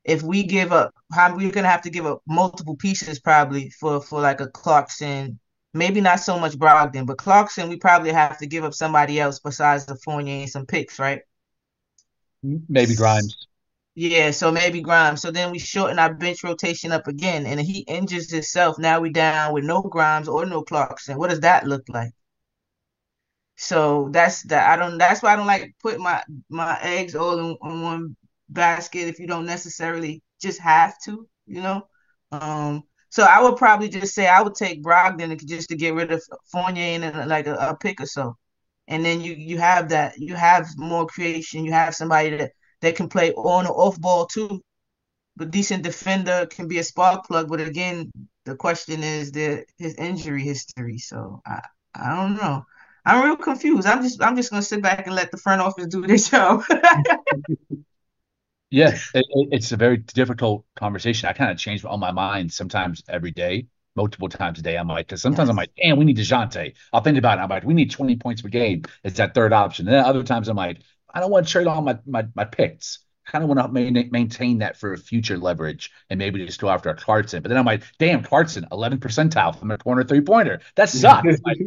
[0.05, 4.01] If we give up, how we're gonna have to give up multiple pieces probably for
[4.01, 5.39] for like a Clarkson,
[5.73, 9.39] maybe not so much Brogdon, but Clarkson we probably have to give up somebody else
[9.39, 11.21] besides the Fournier and some picks, right?
[12.69, 13.47] Maybe Grimes.
[13.95, 15.21] Yeah, so maybe Grimes.
[15.21, 18.79] So then we shorten our bench rotation up again, and he injures himself.
[18.79, 21.17] Now we're down with no Grimes or no Clarkson.
[21.17, 22.13] What does that look like?
[23.59, 24.69] So that's that.
[24.71, 24.97] I don't.
[24.97, 28.17] That's why I don't like put my my eggs all in, in one
[28.49, 31.87] basket if you don't necessarily just have to, you know.
[32.31, 32.83] Um.
[33.11, 36.23] So I would probably just say I would take Brogdon just to get rid of
[36.51, 38.37] Fournier and uh, like a, a pick or so,
[38.87, 41.65] and then you you have that you have more creation.
[41.65, 44.61] You have somebody that that can play on or off ball too.
[45.39, 48.11] A decent defender can be a spark plug, but again,
[48.45, 50.97] the question is the his injury history.
[50.99, 51.61] So I
[51.95, 52.65] I don't know.
[53.05, 53.87] I'm real confused.
[53.87, 56.63] I'm just I'm just gonna sit back and let the front office do their job.
[58.71, 61.27] Yeah, it, it- it's a very difficult conversation.
[61.29, 64.75] I kind of change on my mind sometimes every day, multiple times a day.
[64.77, 65.57] I'm like, because sometimes I'm Yes.
[65.57, 66.75] like, damn, we need DeJounte.
[66.93, 67.41] I'll think about it.
[67.41, 68.83] I'm like, we need 20 points per game.
[69.03, 69.87] It's that third option.
[69.87, 70.81] And then other times I'm like,
[71.11, 72.99] I don't want to trade all my my, my picks.
[73.29, 76.95] Kind of want to maintain that for future leverage and maybe just go after a
[76.95, 77.43] Clarkson.
[77.43, 80.61] But then I'm like, damn, Clarkson, 11 percentile from a corner three pointer.
[80.75, 81.39] That sucks.
[81.45, 81.59] Like,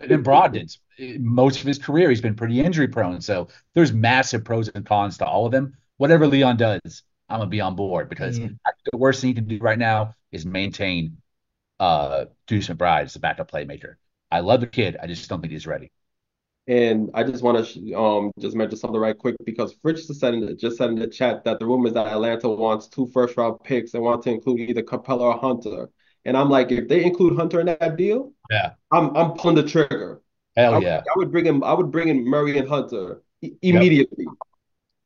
[0.00, 0.80] and then Brogdon's
[1.18, 3.22] most of his career, he's been pretty injury prone.
[3.22, 5.78] So there's massive pros and cons to all of them.
[5.96, 8.48] Whatever Leon does, I'm gonna be on board because Yeah.
[8.92, 11.16] the worst thing he can do right now is maintain
[11.80, 13.94] uh Deuce McBride as the backup playmaker.
[14.30, 14.96] I love the kid.
[15.02, 15.90] I just don't think he's ready.
[16.68, 20.34] And I just want to um just mention something right quick because Fritz just said
[20.34, 23.36] in the, just said in the chat that the rumors that Atlanta wants two first
[23.38, 25.88] round picks and want to include either Capela or Hunter.
[26.26, 28.72] And I'm like, if they include Hunter in that deal, Yeah.
[28.92, 30.20] I'm I'm pulling the trigger.
[30.58, 30.98] I Hell would, yeah.
[30.98, 31.64] I would bring him.
[31.64, 34.26] I would bring in Murray and Hunter i- immediately.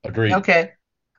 [0.02, 0.32] Agreed.
[0.32, 0.72] Okay.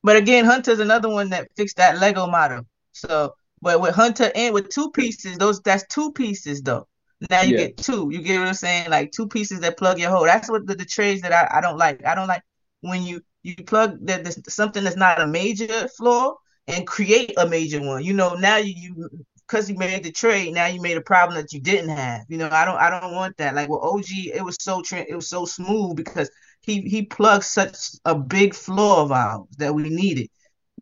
[0.03, 2.65] But again, Hunter's another one that fixed that Lego model.
[2.91, 6.86] So, but with Hunter and with two pieces, those that's two pieces though.
[7.30, 7.56] Now you Yeah.
[7.56, 8.10] get two.
[8.12, 8.90] You get what I'm saying?
[8.90, 10.26] Like two pieces that plug your hole.
[10.26, 12.06] That's what the, the trades that I, I don't like.
[12.06, 12.44] I don't like
[12.82, 16.36] when you you plug that something that's not a major flaw
[16.68, 18.04] and create a major one.
[18.04, 19.10] You know, now you you
[19.48, 22.22] because you made the trade, now you made a problem that you didn't have.
[22.30, 23.56] You know, I don't I don't want that.
[23.56, 26.30] Like with OG, it was so it was so smooth because
[26.62, 30.30] he he plugged such a big flaw of ours that we needed.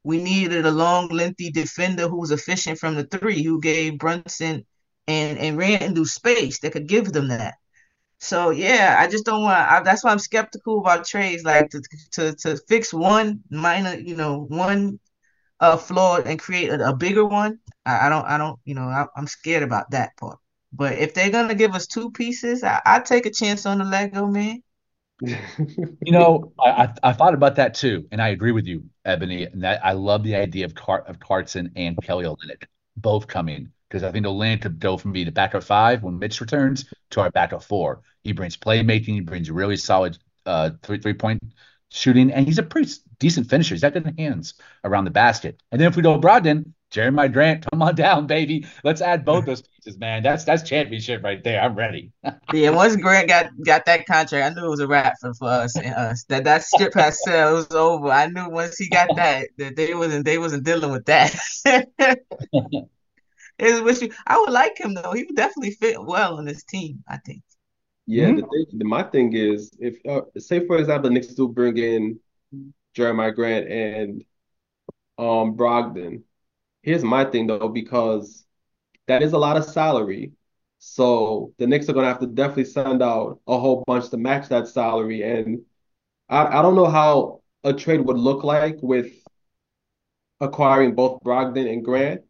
[0.04, 4.66] We needed a long, lengthy defender who was efficient from the three, who gave Brunson
[5.08, 7.56] and and Randle space that could give them that.
[8.20, 9.60] So yeah, I just don't want.
[9.60, 11.82] I, that's why I'm skeptical about trades, like to
[12.14, 15.00] to to fix one minor, you know, one
[15.60, 17.60] uh flaw and create a, a bigger one.
[17.86, 20.40] I, I don't, I don't, you know, I, I'm scared about that part.
[20.74, 23.86] But if they're gonna give us two pieces, I, I take a chance on the
[23.86, 24.62] Lego man.
[26.04, 29.44] You know, I, I thought about that too, and I agree with you, Ebony.
[29.44, 32.64] And that I love the idea of Car of Clarkson and Kelly Olynyk
[32.98, 34.26] both coming because I think
[34.62, 38.02] could go from being the backup five when Mitch returns to our backup four.
[38.24, 41.42] He brings playmaking, he brings really solid uh three three point
[41.90, 43.76] shooting, and he's a pretty decent finisher.
[43.76, 44.54] He's got good hands
[44.86, 45.62] around the basket.
[45.72, 48.66] And then if we go Brogdon, Jeremiah Grant, come on down, baby.
[48.86, 50.24] Let's add both those pieces, man.
[50.24, 51.62] That's that's championship right there.
[51.62, 52.12] I'm ready.
[52.54, 55.48] Yeah, once Grant got got that contract, I knew it was a wrap for, for
[55.48, 56.24] us and us.
[56.26, 58.10] That that strip has sell, it was over.
[58.10, 61.34] I knew once he got that that they wasn't they wasn't dealing with that.
[63.62, 65.14] It was you, I would like him though.
[65.14, 67.44] He would definitely fit well on this team, I think.
[68.08, 71.78] Yeah, the thing, my thing is, if uh, say for example, the Knicks do bring
[71.78, 72.20] in
[72.94, 74.24] Jeremiah Grant and
[75.18, 76.24] um Brogdon.
[76.84, 78.46] Here's my thing though, because
[79.08, 80.34] that is a lot of salary.
[80.80, 84.50] So the Knicks are gonna have to definitely send out a whole bunch to match
[84.50, 85.24] that salary.
[85.24, 85.62] And
[86.30, 89.12] I, I don't know how a trade would look like with
[90.42, 92.22] acquiring both Brogdon and Grant.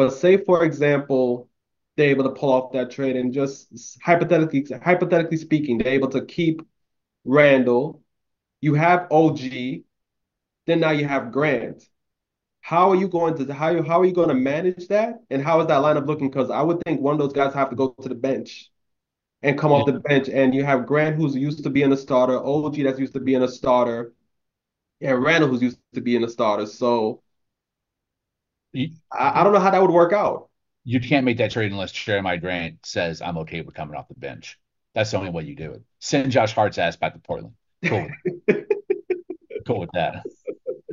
[0.00, 1.50] But say, for example,
[1.94, 6.24] they're able to pull off that trade and just hypothetically hypothetically speaking, they're able to
[6.24, 6.62] keep
[7.26, 8.02] Randle.
[8.62, 9.40] you have OG,
[10.64, 11.86] then now you have Grant.
[12.62, 15.20] How are you going to how how are you going to manage that?
[15.28, 16.30] And how is that lineup looking?
[16.30, 18.70] Because I would think one of those guys have to go to the bench
[19.42, 20.30] and come off the bench.
[20.30, 23.42] And you have Grant who's used to being a starter, OG that's used to being
[23.42, 24.14] a starter,
[25.02, 26.64] and Randle who's used to being a starter.
[26.64, 27.20] So
[28.72, 30.48] You, I, I don't know how that would work out.
[30.84, 34.14] you can't make that trade unless Jerami Grant says I'm okay with coming off the
[34.14, 34.58] bench.
[34.94, 35.82] That's the only way you do it.
[36.00, 37.54] Send Josh Hart's ass back to Portland.
[37.84, 38.08] Cool.
[39.66, 40.24] cool with that.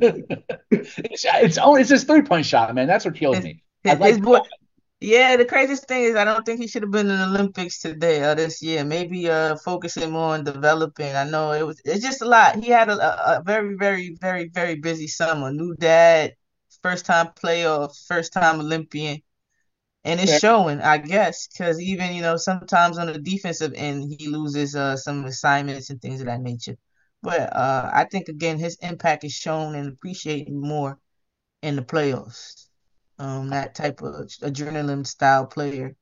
[0.00, 2.86] it's it's only it's his three point shot, man.
[2.86, 3.62] That's what kills His, me.
[3.82, 4.40] his, like boy,
[5.00, 7.80] yeah, the craziest thing is I don't think he should have been in the Olympics
[7.80, 8.84] today or this year.
[8.84, 11.14] Maybe uh focusing more on developing.
[11.16, 12.56] I know it was it's just a lot.
[12.62, 15.52] He had a, a, a very, very, very, very busy summer.
[15.52, 16.34] New dad,
[16.82, 19.22] first time playoffs, first time Olympian.
[20.04, 20.38] And it's Yeah.
[20.38, 24.96] showing, I guess, because even, you know, sometimes on the defensive end, he loses uh,
[24.96, 26.76] some assignments and things of that nature.
[27.22, 30.98] But uh, I think, again, his impact is shown and appreciated more
[31.62, 32.68] in the playoffs.
[33.18, 35.96] Um, that type of adrenaline style player.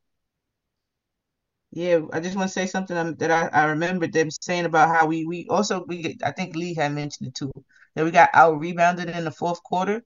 [1.71, 4.89] Yeah, I just want to say something um, that I, I remembered them saying about
[4.89, 7.51] how we we also we I think Lee had mentioned it too
[7.95, 10.03] that we got out rebounded in the fourth quarter.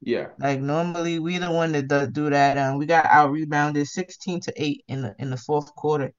[0.00, 0.28] Yeah.
[0.38, 2.58] Like normally we the one that do that.
[2.58, 6.12] Um, we got out rebounded 16 to 8 in the in the fourth quarter.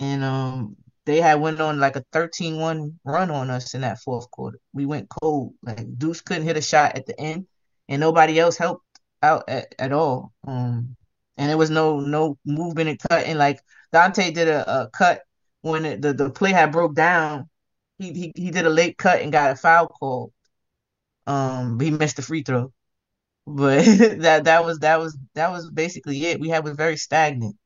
[0.00, 4.30] And um they had went on like a 13-1 run on us in that fourth
[4.30, 4.58] quarter.
[4.72, 5.54] We went cold.
[5.62, 7.46] Like Deuce couldn't hit a shot at the end
[7.88, 8.84] and nobody else helped
[9.22, 10.32] out at, at all.
[10.46, 10.96] Um
[11.38, 13.36] and there was no no movement and cutting.
[13.38, 13.60] Like
[13.94, 15.22] Donte did a, a cut
[15.62, 17.48] when it, the, the play had broke down.
[17.98, 20.32] He, he he did a late cut and got a foul call.
[21.26, 22.72] Um, he missed the free throw.
[23.46, 23.84] But
[24.20, 26.40] that that was that was that was basically it.
[26.40, 27.56] We had was very stagnant,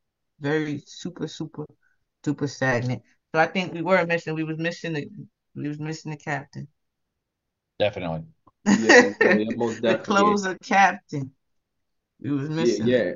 [0.40, 1.66] very super super
[2.24, 3.02] super stagnant.
[3.34, 4.34] So I think we were missing.
[4.34, 5.08] We was missing the
[5.54, 6.68] we was missing the captain.
[7.78, 8.24] definitely.
[8.76, 11.34] Yeah, yeah, yeah, most The closer captain.
[12.20, 12.96] We was Yeah, missing.
[12.96, 13.12] yeah.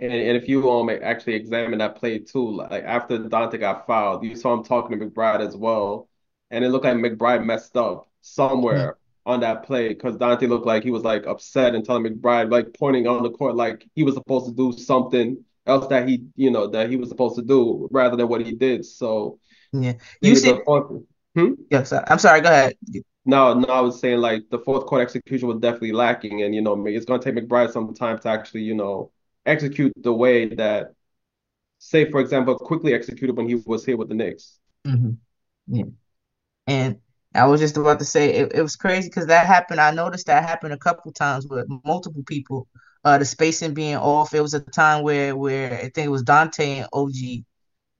[0.00, 4.24] And and if you um actually examine that play too, like after Donte got fouled,
[4.24, 6.08] you saw him talking to McBride as well,
[6.50, 10.82] and it looked like McBride messed up somewhere on that play because Donte looked like
[10.82, 14.14] he was like upset and telling McBride like pointing on the court like he was
[14.14, 17.88] supposed to do something else that he you know that he was supposed to do
[17.92, 18.84] rather than what he did.
[18.84, 19.38] So
[19.72, 19.94] Yeah.
[20.20, 20.52] You see,
[21.36, 21.52] hmm?
[21.70, 22.76] yes, I'm sorry, go ahead.
[23.24, 26.60] No, no, I was saying like the fourth quarter execution was definitely lacking, and you
[26.60, 29.12] know it's going to take McBride some time to actually you know
[29.46, 30.94] execute the way that,
[31.78, 34.58] say for example, Quickley executed when he was here with the Knicks.
[34.84, 35.12] hmm
[35.66, 35.84] Yeah.
[36.66, 37.00] And
[37.34, 39.80] I was just about to say it, it was crazy because that happened.
[39.80, 42.68] I noticed that happened a couple times with multiple people.
[43.04, 44.34] Uh, the spacing being off.
[44.34, 47.44] It was a time where where I think it was Donte and OG.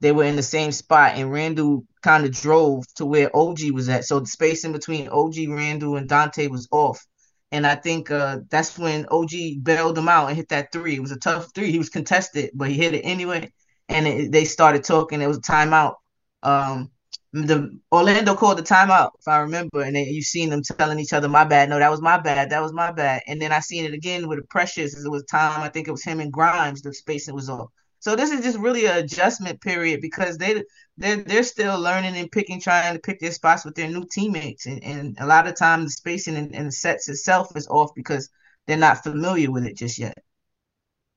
[0.00, 3.88] They were in the same spot, and Randle kind of drove to where OG was
[3.88, 4.04] at.
[4.04, 7.04] So the spacing between OG, Randle, and Donte was off.
[7.52, 9.30] And I think uh, that's when OG
[9.62, 10.96] bailed him out and hit that three.
[10.96, 11.70] It was a tough three.
[11.70, 13.52] He was contested, but he hit it anyway.
[13.88, 15.20] And it, they started talking.
[15.20, 15.94] It was a timeout.
[16.42, 16.90] Um,
[17.32, 21.12] the Orlando called the timeout, if I remember, and then you seen them telling each
[21.12, 23.60] other, "My bad, no, that was my bad, that was my bad." And then I
[23.60, 24.94] seen it again with the Precious.
[25.02, 25.60] It was time.
[25.62, 26.82] I think it was him and Grimes.
[26.82, 27.70] The spacing was off.
[28.00, 30.62] So this is just really an adjustment period because they
[30.98, 34.66] they they're still learning and picking, trying to pick their spots with their new teammates,
[34.66, 37.90] and, and a lot of time the spacing and, and the sets itself is off
[37.94, 38.28] because
[38.66, 40.18] they're not familiar with it just yet.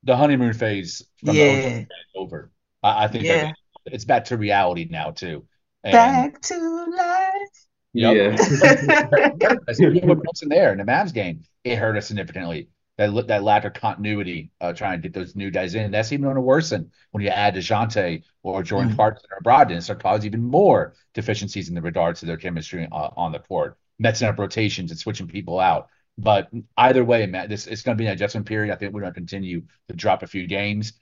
[0.04, 2.52] The honeymoon phase Yeah, is over.
[2.84, 3.54] I, I think yeah.
[3.86, 5.46] it's back to reality now too.
[5.86, 7.66] And Back to life.
[7.94, 8.16] yep.
[8.16, 9.58] Yeah.
[9.68, 12.70] As we put Brunson there in the Mavs game, it hurt us significantly.
[12.98, 15.92] That that lack of continuity, uh, trying to get those new guys in.
[15.92, 18.96] That's even going to worsen when you add DeJounte or Jordan Mhm.
[18.96, 19.78] Clarkson or Brogdon.
[19.78, 23.32] It's going to cause even more deficiencies in the regards to their chemistry uh, on
[23.34, 25.90] the court, messing up rotations and switching people out.
[26.18, 28.74] But either way, man, this it's going to be an adjustment period.
[28.74, 30.94] I think we're going to continue to drop a few games.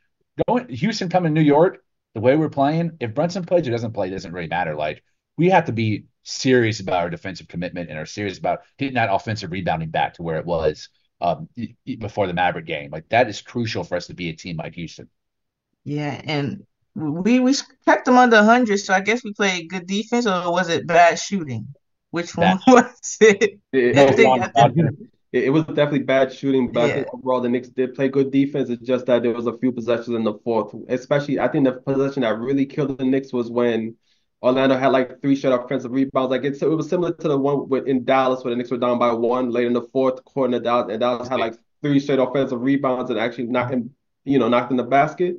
[0.48, 1.83] Going Houston coming to New York,
[2.14, 4.76] the way we're playing, if Brunson plays or doesn't play, it doesn't really matter.
[4.76, 5.04] Like
[5.38, 9.12] we have to be serious about our defensive commitment and are serious about getting that
[9.14, 10.90] offensive rebounding back to where it was
[11.22, 12.92] um, y- y- before the Maverick game.
[12.92, 15.10] Like that is crucial for us to be a team like Houston.
[15.84, 17.54] Yeah, and we we
[17.86, 21.20] kept them under 100, so I guess we played good defense, or was it bad
[21.20, 21.68] shooting?
[22.12, 22.62] Which one Bad.
[22.68, 23.60] was it?
[23.74, 25.10] It, I No, think Ron I think Brogdon.
[25.34, 28.32] It, it was definitely bad shooting, but I think overall the Knicks did play good
[28.32, 28.70] defense.
[28.70, 31.74] It's just that there was a few possessions in the fourth, especially I think the
[31.74, 33.96] possession that really killed the Knicks was when
[34.44, 36.30] Orlando had like three straight offensive rebounds.
[36.30, 38.78] Like it's, it was similar to the one with, in Dallas where the Knicks were
[38.78, 42.00] down by one late in the fourth quarter, and Dallas, and Dallas had like three
[42.00, 43.90] straight offensive rebounds and actually knocked him,
[44.26, 45.38] you know, knocked in the basket.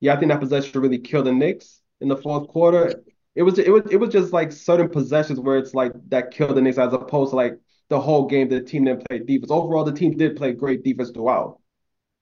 [0.00, 3.02] Yeah, I think that possession really killed the Knicks in the fourth quarter.
[3.34, 6.56] it was it was it was just like certain possessions where it's like that killed
[6.56, 7.58] the Knicks as opposed to like
[7.92, 9.50] the whole game the team didn't play defense.
[9.50, 11.58] Overall, the team did play great defense throughout.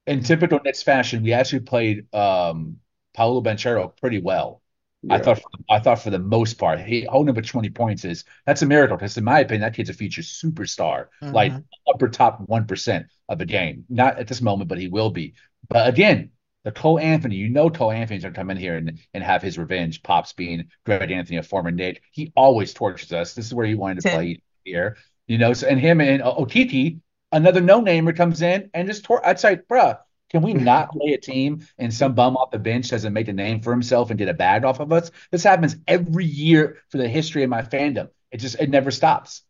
[0.07, 2.79] In typical Knicks fashion, we actually played um,
[3.14, 4.62] Paolo Banchero pretty well.
[5.09, 8.25] I thought I thought for the most part, he holding up at 20 points is
[8.47, 11.64] that's a miracle because in my opinion, that kid's a future superstar, like Mhm.
[11.95, 13.85] upper top 1% of the game.
[13.89, 15.35] Not at this moment, but he will be.
[15.68, 16.31] But again,
[16.64, 19.59] the Cole Anthony, you know Cole Anthony's gonna come in here and, and have his
[19.59, 22.03] revenge, Pops being Greg Anthony, a former Knick.
[22.11, 23.35] He always tortures us.
[23.35, 24.97] This is where he wanted to play here.
[25.31, 26.99] You know, so and him and uh, Otiti,
[27.31, 29.97] another no-namer comes in and just tor I'd say, bruh,
[30.28, 33.33] can we not play a team and some bum off the bench doesn't make a
[33.33, 35.12] name for himself and get a bag off of us?
[35.31, 38.09] This happens every year for the history of my fandom.
[38.33, 39.43] It just it never stops.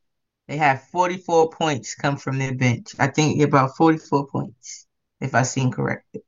[0.48, 2.88] They had 44 points come from their bench.
[2.98, 4.86] I think about 44 points,
[5.18, 6.20] if I seen correctly.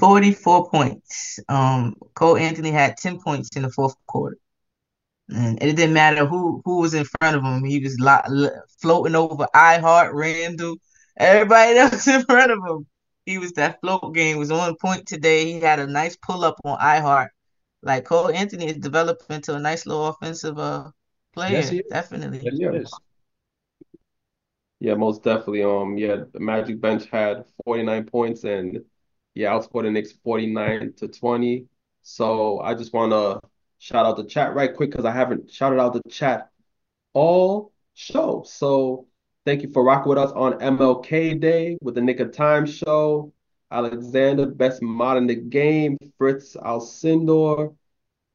[0.00, 1.38] 44 points.
[1.50, 4.38] Um, Cole Anthony had 10 points in the fourth quarter.
[5.34, 7.64] And it didn't matter who who was in front of him.
[7.64, 10.76] He was lo- lo- floating over iHeart, Randle,
[11.18, 12.86] everybody else in front of him.
[13.26, 15.44] He was that float game was on point today.
[15.52, 17.28] He had a nice pull up on iHeart.
[17.82, 20.90] Like Cole Anthony is developing into a nice little offensive uh
[21.34, 21.50] player.
[21.52, 21.84] Yes, he is.
[21.90, 22.40] Definitely.
[22.42, 22.68] Yes, Yeah.
[22.72, 23.00] it is.
[24.80, 25.62] Yeah, most definitely.
[25.64, 28.84] Um, yeah, the Magic bench had 49 points and
[29.34, 31.66] yeah, outscored the Knicks 49 to 20.
[32.02, 33.40] So I just want to
[33.78, 36.50] shout out the chat right quick because I haven't shouted out the chat
[37.12, 38.44] all show.
[38.46, 39.06] So
[39.44, 43.32] thank you for rocking with us on MLK Day with the Knick of Time show.
[43.70, 45.98] Alexander, best mod in the game.
[46.16, 47.74] Fritz Alcindor,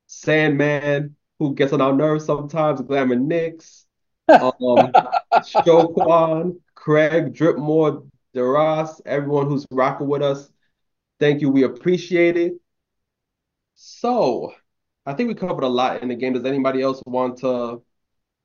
[0.08, 2.82] Sandman, who gets on our nerves sometimes.
[2.82, 3.86] Glamour Knicks.
[4.30, 4.52] Um,
[5.34, 10.50] Shoquan, Craig, Dripmore, DeRoss, everyone who's rocking with us.
[11.20, 11.50] Thank you.
[11.50, 12.54] We appreciate it.
[13.76, 14.54] So,
[15.06, 16.34] I think we covered a lot in the game.
[16.34, 17.84] Does anybody else want to,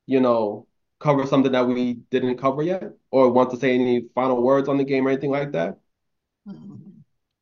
[0.06, 0.66] you know,
[1.00, 2.94] cover something that we didn't cover yet?
[3.10, 5.78] Or want to say any final words on the game or anything like that?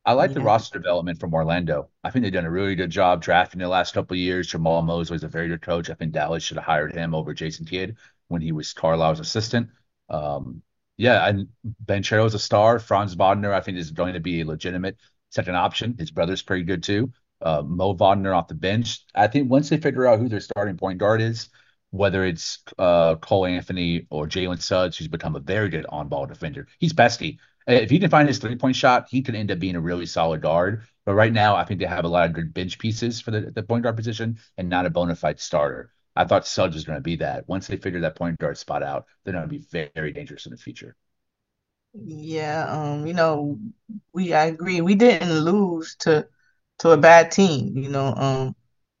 [0.05, 1.89] I like the roster development from Orlando.
[2.03, 4.49] I think they've done a really good job drafting the last couple of years.
[4.49, 5.89] Jamahl Mosley was a very good coach.
[5.89, 7.97] I think Dallas should have hired him over Jason Kidd
[8.29, 9.69] when he was Carlisle's assistant.
[10.09, 10.61] Um,
[10.95, 11.49] yeah, and
[11.81, 12.79] Banchero's a star.
[12.79, 14.97] Franz Wagner, I think, is going to be a legitimate
[15.29, 15.95] second option.
[15.99, 17.11] His brother's pretty good too.
[17.41, 19.05] Uh, Mo Wagner off the bench.
[19.13, 21.49] I think once they figure out who their starting point guard is,
[21.91, 26.67] whether it's uh, Cole Anthony or Jalen Suggs, who's become a very good on-ball defender.
[26.79, 27.39] He's pesky.
[27.67, 30.41] If he can find his three-point shot, he could end up being a really solid
[30.41, 30.83] guard.
[31.05, 33.51] But right now, I think they have a lot of good bench pieces for the,
[33.51, 35.91] the point guard position and not a bona fide starter.
[36.15, 37.47] I thought Suggs was going to be that.
[37.47, 40.45] Once they figure that point guard spot out, they're going to be very, very dangerous
[40.45, 40.95] in the future.
[41.93, 43.59] Yeah, um, you know,
[44.13, 44.81] we I agree.
[44.81, 46.27] We didn't lose to
[46.79, 47.77] to a bad team.
[47.77, 48.55] You know, um,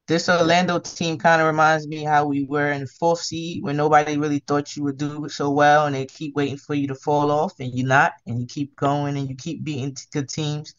[0.07, 4.17] this Orlando team kind of reminds me how we were in fourth seed when nobody
[4.17, 7.31] really thought you would do so well, and they keep waiting for you to fall
[7.31, 10.73] off, and you're not, and you keep going, and you keep beating good teams.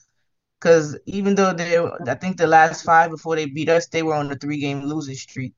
[0.60, 4.14] Because even though they, I think the last five before they beat us, they were
[4.14, 5.54] on a three-game losing streak.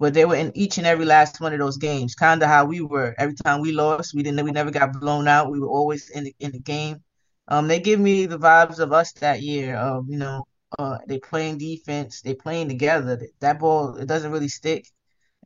[0.00, 2.64] But they were in each and every last one of those games, kind of how
[2.64, 3.14] we were.
[3.18, 5.50] Every time we lost, we didn't, we never got blown out.
[5.52, 7.04] We were always in the in the game.
[7.48, 9.76] Um, they give me the vibes of us that year.
[9.76, 10.44] Of you know,
[10.78, 13.20] uh, they playing defense, they playing together.
[13.40, 14.86] That ball, it doesn't really stick,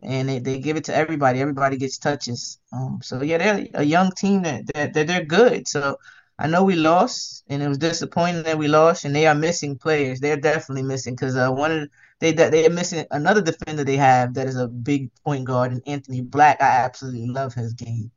[0.02, 1.40] and they, they give it to everybody.
[1.40, 2.58] Everybody gets touches.
[2.72, 5.68] Um, so yeah, they're a young team that that, that they're good.
[5.68, 5.98] So
[6.38, 9.78] I know we lost, and it was disappointing that we lost, and they are missing
[9.78, 10.20] players.
[10.20, 11.88] They're definitely missing because uh, one of the,
[12.20, 15.82] they they are missing another defender they have that is a big point guard, and
[15.86, 16.60] Anthony Black.
[16.60, 18.10] I absolutely love his game.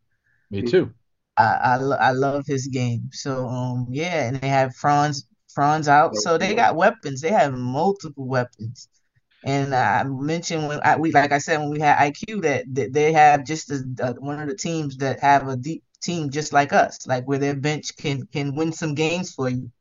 [0.50, 0.94] Me too.
[1.38, 3.10] I I, I love his game.
[3.12, 5.26] So um yeah, and they have Franz
[5.58, 7.20] Franz out, so they got weapons.
[7.20, 8.88] They have multiple weapons.
[9.44, 12.94] And I mentioned when I, we like I said when we had IQ that, that
[12.94, 16.74] they have just uh, one of the teams that have a deep team just like
[16.74, 19.72] us, like where their bench can can win some games for you.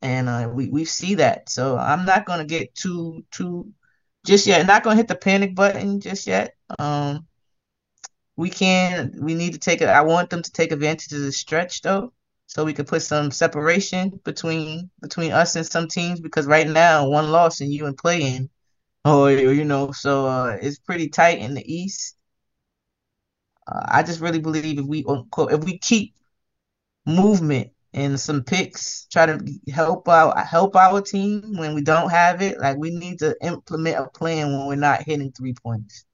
[0.00, 1.50] And uh, we we see that.
[1.50, 3.70] So I'm not gonna get too too
[4.24, 4.66] just yet.
[4.66, 6.54] Not gonna hit the panic button just yet.
[6.78, 7.26] Um,
[8.36, 9.88] we can we need to take it.
[9.90, 12.14] I want them to take advantage of the stretch though,
[12.48, 17.08] so we could put some separation between between us and some teams because right now
[17.08, 18.50] one loss and you in play-in,
[19.04, 22.16] or you know, so uh, it's pretty tight in the East.
[23.66, 26.14] Uh, I just really believe if we if we keep
[27.06, 29.38] movement and some picks, try to
[29.70, 32.58] help out help our team when we don't have it.
[32.60, 36.06] Like we need to implement a plan when we're not hitting three points.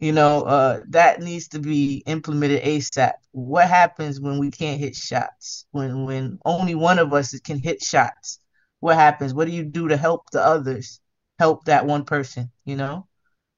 [0.00, 3.14] You know, uh, that needs to be implemented ASAP.
[3.32, 5.66] What happens when we can't hit shots?
[5.72, 8.38] When when only one of us can hit shots?
[8.80, 9.34] What happens?
[9.34, 11.00] What do you do to help the others?
[11.38, 13.06] help that one person, you know,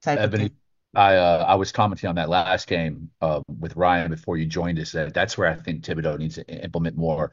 [0.03, 0.57] type of Ebony, thing.
[0.95, 4.79] I uh, I was commenting on that last game uh, with Ryan before you joined
[4.79, 4.93] us.
[4.93, 7.33] That that's where I think Thibodeau needs to implement more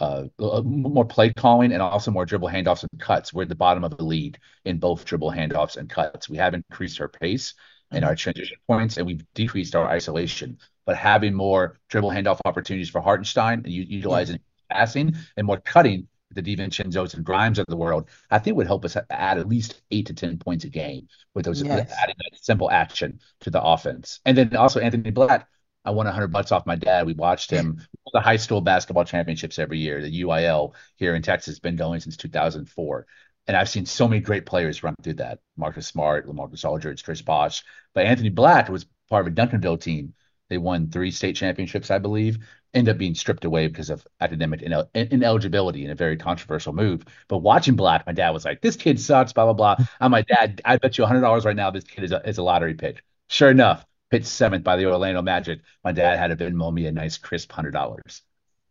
[0.00, 3.32] uh, uh, more play calling and also more dribble handoffs and cuts.
[3.32, 6.28] We're at the bottom of the lead in both dribble handoffs and cuts.
[6.28, 7.54] We have increased our pace
[7.90, 10.58] and our transition points, and we've decreased our isolation.
[10.86, 16.42] But having more dribble handoff opportunities for Hartenstein and utilizing passing and more cutting the
[16.42, 20.06] DiVincenzo's and Grimes of the world, I think would help us add at least eight
[20.06, 21.92] to ten points a game with those Yes.
[22.00, 24.20] adding that simple action to the offense.
[24.24, 25.48] And then also Anthony Black.
[25.82, 27.06] I won 100 bucks off my dad.
[27.06, 27.80] We watched him
[28.12, 30.02] the high school basketball championships every year.
[30.02, 33.06] The UIL here in Texas has been going since 2004.
[33.50, 35.40] And I've seen so many great players run through that.
[35.56, 37.64] Marcus Smart, Lamarcus Aldridge, Chris Bosh.
[37.94, 40.14] But Anthony Black was part of a Duncanville team.
[40.48, 42.38] They won three state championships, I believe.
[42.74, 47.04] end up being stripped away because of academic inel- ineligibility in a very controversial move.
[47.26, 49.86] But watching Black, my dad was like, "This kid sucks." Blah blah blah.
[50.00, 52.44] I'm like, "Dad, I bet you $100 right now this kid is a, is a
[52.44, 55.60] lottery pick." Sure enough, pitched seventh by the Orlando Magic.
[55.82, 58.22] My dad had to Venmo me a nice crisp hundred dollars.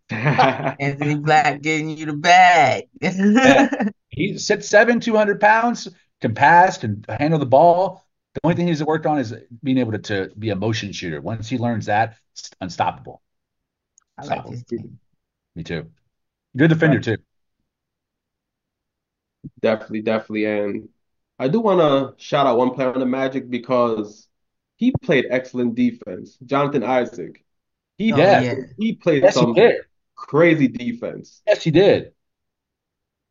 [0.79, 2.85] Anthony Black getting you the bag.
[4.09, 5.87] He's six seven, two hundred pounds,
[6.21, 8.05] can pass, can handle the ball.
[8.33, 9.33] The only thing he's worked on is
[9.63, 11.21] being able to, to be a motion shooter.
[11.21, 13.21] Once he learns that, it's unstoppable.
[14.17, 14.99] I like this game.
[15.55, 15.91] Me too.
[16.57, 17.17] Good defender too.
[19.61, 20.45] Definitely, definitely.
[20.45, 20.89] And
[21.37, 24.27] I do want to shout out one player on the Magic because
[24.77, 26.37] he played excellent defense.
[26.45, 27.43] Jonathan Isaac.
[27.97, 28.31] He Oh, Yeah.
[28.31, 28.55] yeah.
[28.77, 29.81] he played Yes, he some did.
[30.27, 31.41] Crazy defense.
[31.47, 32.13] Yes, he did.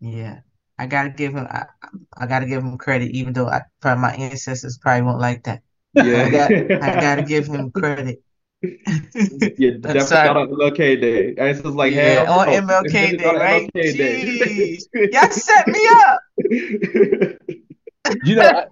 [0.01, 0.41] Yeah.
[0.78, 1.66] I gotta give him I,
[2.16, 5.62] I gotta give him credit, even though I probably my ancestors probably won't like that.
[5.95, 6.22] Yeah.
[6.22, 8.22] I got I gotta give him credit.
[9.57, 10.18] Yeah, definitely sorry.
[10.18, 11.28] shout out MLK Day.
[11.36, 12.49] And it's just like, Yeah, hell on no.
[12.49, 13.70] MLK Day, on right?
[13.74, 14.32] MLK Day.
[14.36, 14.84] Jeez.
[15.11, 16.20] Y'all set me up.
[18.22, 18.66] You know, I-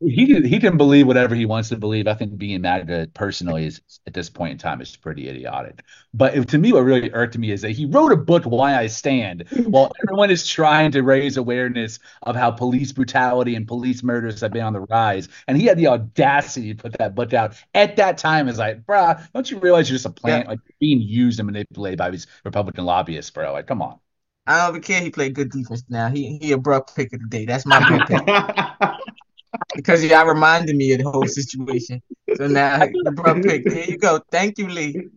[0.00, 2.06] he can he can believe whatever he wants to believe.
[2.06, 5.82] I think being MAGA personally is at this point in time is pretty idiotic.
[6.14, 8.76] But it- to me, what really irked me is that he wrote a book, Why
[8.76, 14.02] I Stand, while everyone is trying to raise awareness of how police brutality and police
[14.04, 15.28] murders have been on the rise.
[15.48, 18.48] And he had the audacity to put that book out at that time.
[18.48, 20.48] Is like, bruh, don't you realize you're just a plant Yeah.
[20.48, 23.52] like being used and manipulated by these Republican lobbyists, bro?
[23.52, 23.98] Like, come on.
[24.46, 26.08] I don't even care he played good defense now.
[26.08, 27.44] He he a bruh pick of the day.
[27.44, 28.24] That's my bruh pick.
[29.74, 32.02] Because y'all reminded me of the whole situation.
[32.36, 33.64] So now the bruh pick.
[33.64, 34.20] There you go.
[34.30, 35.08] Thank you, Lee.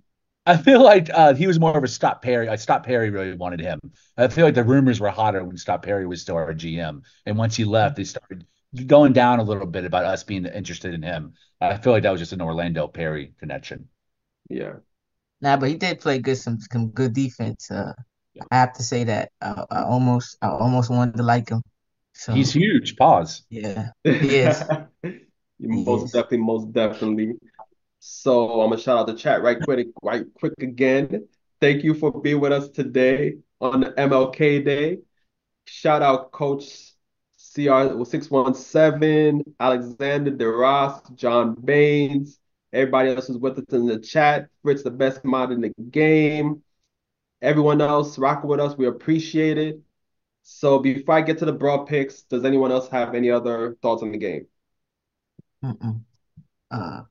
[0.45, 2.47] I feel like uh, he was more of a Scott Perry.
[2.47, 3.79] Like Scott Perry really wanted him.
[4.17, 7.37] I feel like the rumors were hotter when Scott Perry was still our GM, and
[7.37, 8.45] once he left, they started
[8.87, 11.33] going down a little bit about us being interested in him.
[11.59, 13.89] I feel like that was just an Orlando Perry connection.
[14.49, 14.75] Yeah.
[15.41, 17.69] Nah, but he did play good some some good defense.
[17.69, 17.93] Uh,
[18.49, 19.31] I have to say that.
[19.41, 21.61] I, I almost I almost wanted to like him.
[22.21, 22.95] So He's huge.
[22.97, 23.45] Pause.
[23.49, 23.89] yeah.
[24.05, 24.63] He is.
[25.59, 27.33] Most definitely, most definitely.
[27.99, 31.27] So I'm gonna shout out the chat right quick, right quick again.
[31.59, 34.99] Thank you for being with us today on MLK Day.
[35.65, 36.93] Shout out Coach
[37.39, 42.39] CR617, Alexander DeRoss, John Baines,
[42.71, 44.47] everybody else who's with us in the chat.
[44.61, 46.61] Fritz, the best mod in the game.
[47.41, 49.81] Everyone else rocking with us, we appreciate it.
[50.53, 54.03] So before I get to the bruh picks, does anyone else have any other thoughts
[54.03, 54.47] on the game?
[56.69, 57.03] Uh,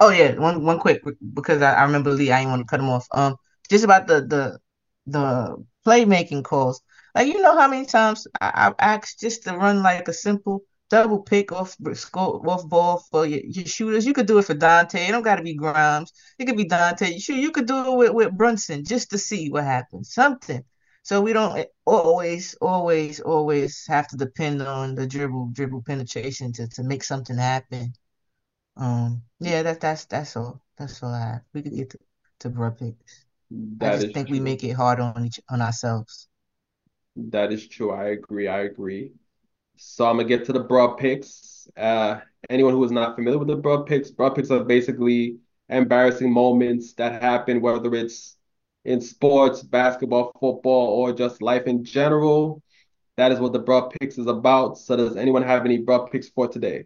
[0.00, 1.02] oh yeah, one one quick
[1.34, 2.30] because I, I remember Lee.
[2.32, 3.06] I didn't want to cut him off.
[3.12, 3.36] Um,
[3.70, 4.58] just about the the
[5.06, 6.82] the playmaking calls.
[7.14, 10.62] Like you know how many times I, I've asked just to run like a simple
[10.90, 14.06] double pick off score off ball for your, your shooters.
[14.06, 14.96] You could do it for Donte.
[15.08, 16.12] It don't got to be Grimes.
[16.38, 17.20] It could be Donte.
[17.20, 20.12] Shoot, you could do it with, with Brunson just to see what happens.
[20.12, 20.64] Something.
[21.06, 26.66] So we don't always, always, always have to depend on the dribble, dribble penetration to,
[26.66, 27.92] to make something happen.
[28.76, 30.60] Um, yeah, that that's that's all.
[30.76, 31.42] That's all I have.
[31.54, 31.98] We could get to,
[32.40, 33.24] to bruh picks.
[33.80, 36.26] I just think we make it hard on each on ourselves.
[37.14, 37.92] That is true.
[37.92, 38.48] I agree.
[38.48, 39.12] I agree.
[39.76, 41.68] So I'm gonna get to the bruh picks.
[41.76, 42.18] Uh,
[42.50, 45.36] anyone who is not familiar with the bruh picks, bruh picks are basically
[45.68, 48.36] embarrassing moments that happen, whether it's
[48.86, 52.62] in sports, basketball, football, or just life in general.
[53.16, 54.78] That is what the bruh picks is about.
[54.78, 56.84] So does anyone have any bruh picks for today?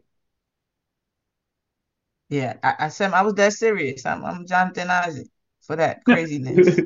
[2.31, 4.07] Yeah, I, I said I was that serious.
[4.07, 5.27] I'm I'm Jonathan Isaac
[5.61, 6.79] for that craziness.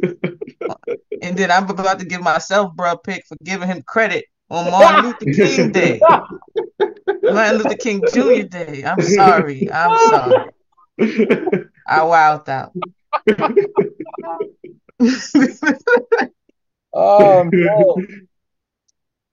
[1.22, 5.02] And then I'm about to give myself bruh pick for giving him credit on Martin
[5.02, 6.00] Luther King Day.
[7.22, 8.42] Martin Luther King Jr.
[8.42, 8.84] Day.
[8.84, 9.70] I'm sorry.
[9.70, 10.50] I'm sorry.
[11.86, 12.72] I wowed out.
[16.94, 17.96] Oh no.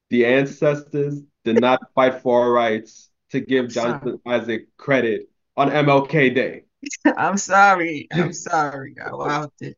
[0.10, 3.92] The ancestors did not fight for our rights to give Sorry.
[3.92, 6.64] Jonathan Isaac credit on MLK Day.
[7.06, 8.08] I'm sorry.
[8.12, 8.96] I'm sorry.
[9.00, 9.78] I wowed it.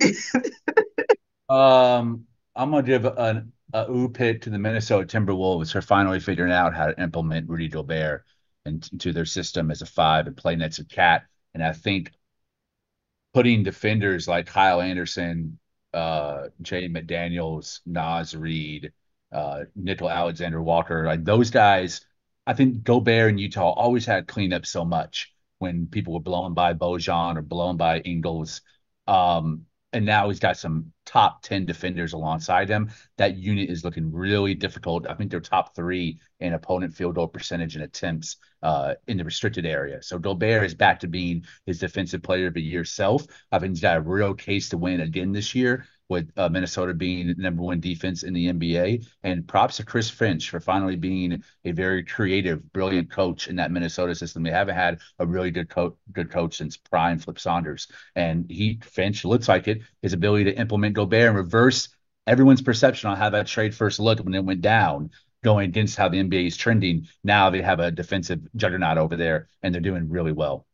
[1.48, 6.50] Um, I'm gonna give an a ooh pick to the Minnesota Timberwolves for finally figuring
[6.50, 8.24] out how to implement Rudy Gobert
[8.64, 11.22] into their system as a five and play next to KAT.
[11.54, 12.10] And I think
[13.36, 15.58] putting defenders like Kyle Anderson,
[15.92, 18.94] uh, Jay McDaniels, Naz Reid,
[19.30, 22.00] uh, Nickeil Alexander Walker, like those guys,
[22.46, 26.72] I think Gobert in Utah always had cleanup so much when people were blown by
[26.72, 28.62] Bojan or blown by Ingles.
[29.06, 32.90] Um, and now he's got some top 10 defenders alongside him.
[33.16, 35.06] That unit is looking really difficult.
[35.08, 39.24] I think they're top three in opponent field goal percentage and attempts uh, in the
[39.24, 40.02] restricted area.
[40.02, 43.26] So Gobert is back to being his defensive player of the year self.
[43.50, 46.94] I think he's got a real case to win again this year with uh, Minnesota
[46.94, 49.06] being number one defense in the NBA.
[49.22, 53.70] And props to Chris Finch for finally being a very creative, brilliant coach in that
[53.70, 54.42] Minnesota system.
[54.42, 58.78] They haven't had a really good coach, good coach since prime Flip Saunders, and he
[58.82, 59.82] Finch looks like it.
[60.02, 61.88] His ability to implement Gobert and reverse
[62.26, 65.10] everyone's perception on how that trade first looked when it went down.
[65.44, 69.48] Going against how the NBA is trending, now they have a defensive juggernaut over there,
[69.62, 70.66] and they're doing really well.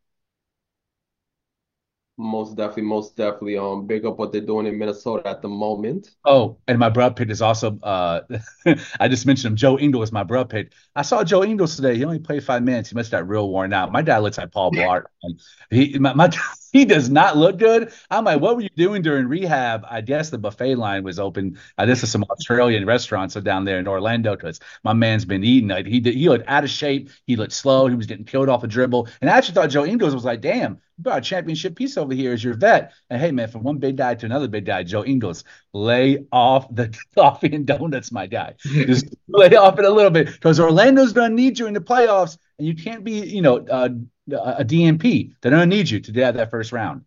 [2.19, 3.57] Most definitely, most definitely.
[3.57, 6.11] Um, big up what they're doing in Minnesota at the moment.
[6.25, 8.21] Oh, and my brother pick is also uh
[9.01, 9.57] I just mentioned him.
[9.57, 10.73] Joe Ingles, my brother pick.
[10.95, 11.97] I saw Joe Ingles today.
[11.97, 12.91] He only played five minutes.
[12.91, 13.91] He must have got real worn out.
[13.93, 15.05] My dad looks like Paul Blart.
[15.71, 16.31] he my, my
[16.73, 17.93] he does not look good.
[18.11, 19.85] I'm like, what were you doing during rehab?
[19.89, 21.59] I guess the buffet line was open.
[21.77, 25.69] Uh, this is some Australian restaurants down there in Orlando because my man's been eating.
[25.69, 27.11] Like he did, he looked out of shape.
[27.27, 27.87] He looked slow.
[27.87, 29.09] He was getting killed off a dribble.
[29.21, 32.15] And I actually thought Joe Ingles was like, damn, you got a championship piece over
[32.15, 32.93] here as your vet.
[33.11, 36.75] And hey, man, from one big guy to another big guy, Joe Ingles, lay off
[36.75, 38.55] the coffee and donuts, my guy.
[38.63, 41.81] Just lay off it a little bit because Orlando's going to need you in the
[41.81, 43.89] playoffs, and you can't be, you know, uh,
[44.31, 45.35] a DNP.
[45.41, 47.05] They don't need you to get out that first round.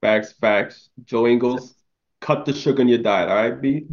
[0.00, 0.90] Facts, facts.
[1.04, 1.74] Joe Ingles,
[2.20, 3.86] cut the sugar in your diet, all right, B?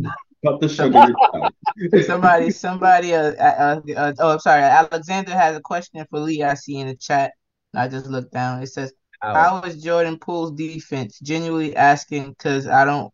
[0.46, 2.06] Cut the sugar in your diet.
[2.06, 4.62] Somebody, somebody, uh, uh, uh, oh, I'm sorry.
[4.62, 6.44] Alexander has a question for Lee.
[6.44, 7.32] I see in the chat.
[7.76, 8.62] I just looked down.
[8.62, 13.12] It says, "How is Jordan Poole's defense?" Genuinely asking because I don't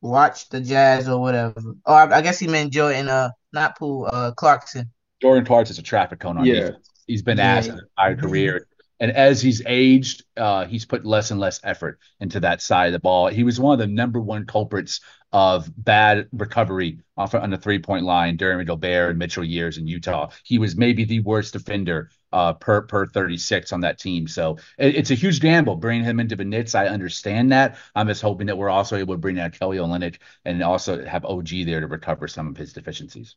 [0.00, 1.60] watch the Jazz or whatever.
[1.86, 4.90] Oh, I, I guess he meant Jordan, uh, not Poole, uh, Clarkson.
[5.22, 6.60] Jordan Clarkson is a traffic cone on Yeah.
[6.60, 6.90] defense.
[7.08, 7.40] He's been Yeah.
[7.40, 8.68] asked his entire career.
[9.00, 12.92] And as he's aged, uh, he's put less and less effort into that side of
[12.94, 13.28] the ball.
[13.28, 15.00] He was one of the number one culprits
[15.32, 19.86] of bad recovery off on the three point line during Gobert and Mitchell years in
[19.86, 20.30] Utah.
[20.44, 24.28] He was maybe the worst defender uh, per per 36 on that team.
[24.28, 26.74] So it, it's a huge gamble bringing him into the Knicks.
[26.74, 27.78] I understand that.
[27.94, 31.24] I'm just hoping that we're also able to bring out Kelly Olynyk and also have
[31.24, 33.36] OG there to recover some of his deficiencies.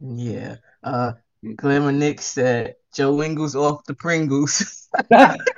[0.00, 0.56] Yeah.
[0.82, 1.14] Uh,
[1.56, 4.88] Glamour Nick said Joe Ingles off the Pringles.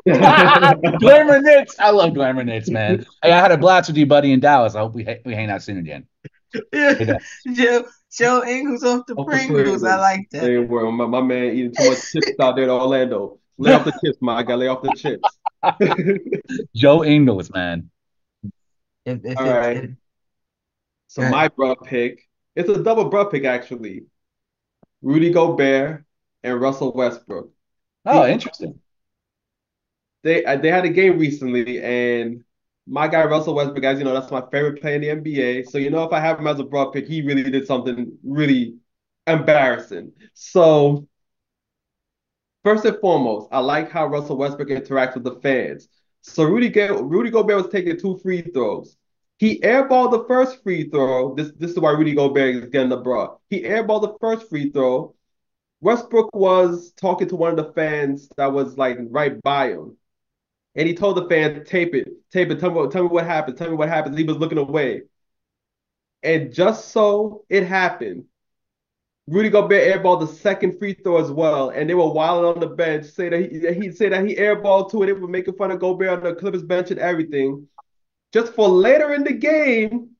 [0.06, 1.78] Glamour Knicks.
[1.78, 3.06] I love Glamour Knicks, man.
[3.22, 4.74] Hey, I had a blast with you, buddy, in Dallas.
[4.74, 6.06] I hope we ha- we hang out soon again.
[6.72, 7.18] yeah.
[7.52, 9.84] Joe, Joe Ingles off the Off the Pringles.
[9.84, 10.42] I like that.
[10.42, 13.38] Hey, well, my, my man eating too much chips out there in Orlando.
[13.58, 14.36] Lay off the chips, man.
[14.36, 14.54] my guy.
[14.54, 16.66] Lay off the chips.
[16.74, 17.90] Joe Ingles, man.
[19.04, 19.76] If, if All it- right.
[19.76, 19.90] if-
[21.08, 21.30] So Right.
[21.30, 24.04] my bruh pick, it's a double bruh pick actually.
[25.02, 26.04] Rudy Gobert
[26.42, 27.50] and Russell Westbrook.
[28.04, 28.80] Oh, interesting.
[30.22, 32.44] They uh, they had a game recently, and
[32.86, 35.62] my guy Russell Westbrook, as you know, that's my favorite player in the NBA.
[35.64, 38.18] So you know, if I have him as a bruh pick, he really did something
[38.22, 38.76] really
[39.26, 40.12] embarrassing.
[40.34, 41.06] So
[42.64, 45.88] first and foremost, I like how Russell Westbrook interacts with the fans.
[46.22, 48.96] So Rudy Go Rudy Gobert was taking two free throws.
[49.38, 51.34] He airballed the first free throw.
[51.34, 53.36] This this is why Rudy Gobert is getting the bra.
[53.48, 55.14] He airballed the first free throw.
[55.80, 59.96] Westbrook was talking to one of the fans that was like right by him.
[60.74, 63.26] And he told the fan, tape it, tape it, tell me what, tell me what
[63.26, 64.16] happens, tell me what happens.
[64.16, 65.02] He was looking away.
[66.22, 68.24] And just so it happened,
[69.26, 72.74] Rudy Gobert airballed the second free throw as well, and they were wilding on the
[72.74, 75.06] bench, say that he he said that he airballed to it.
[75.06, 77.68] They were making fun of Gobert on the Clippers bench and everything.
[78.32, 80.10] Just for later in the game,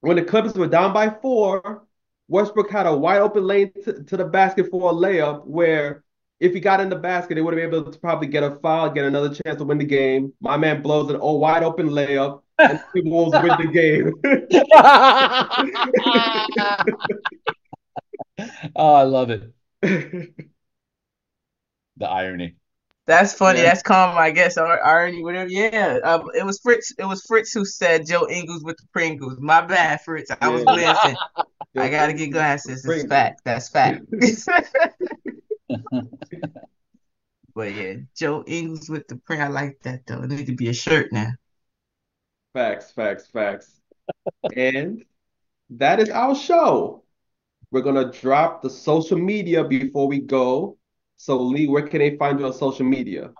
[0.00, 1.85] when the Clippers were down by four,
[2.28, 6.02] Westbrook had a wide open lane to, to the basket for a layup where
[6.40, 8.56] if he got in the basket, they would have been able to probably get a
[8.56, 10.32] foul, get another chance to win the game.
[10.40, 14.12] My man blows an all wide open layup, and the Wolves win the game.
[18.76, 19.52] oh, I love it.
[21.98, 22.56] The irony.
[23.06, 23.60] That's funny.
[23.60, 23.66] Yeah.
[23.66, 24.58] That's calm, I guess.
[24.58, 25.48] Or already, whatever.
[25.48, 25.98] Yeah.
[26.04, 26.92] Um, it was Fritz.
[26.98, 29.38] It was Fritz who said Joe Ingles with the Pringles.
[29.40, 30.30] My bad, Fritz.
[30.40, 30.74] I was Yeah.
[30.74, 31.16] glancing.
[31.78, 32.84] I gotta get glasses.
[32.84, 33.42] It's fact.
[33.44, 34.04] That's fact.
[37.56, 39.40] But yeah, Joe Ingles with the print.
[39.40, 40.22] I like that though.
[40.22, 41.30] It need to be a shirt now.
[42.52, 43.80] Facts, facts, facts.
[44.54, 45.02] And
[45.70, 47.02] that is our show.
[47.70, 50.76] We're gonna drop the social media before we go.
[51.16, 53.32] So Lee, where can they find you on social media?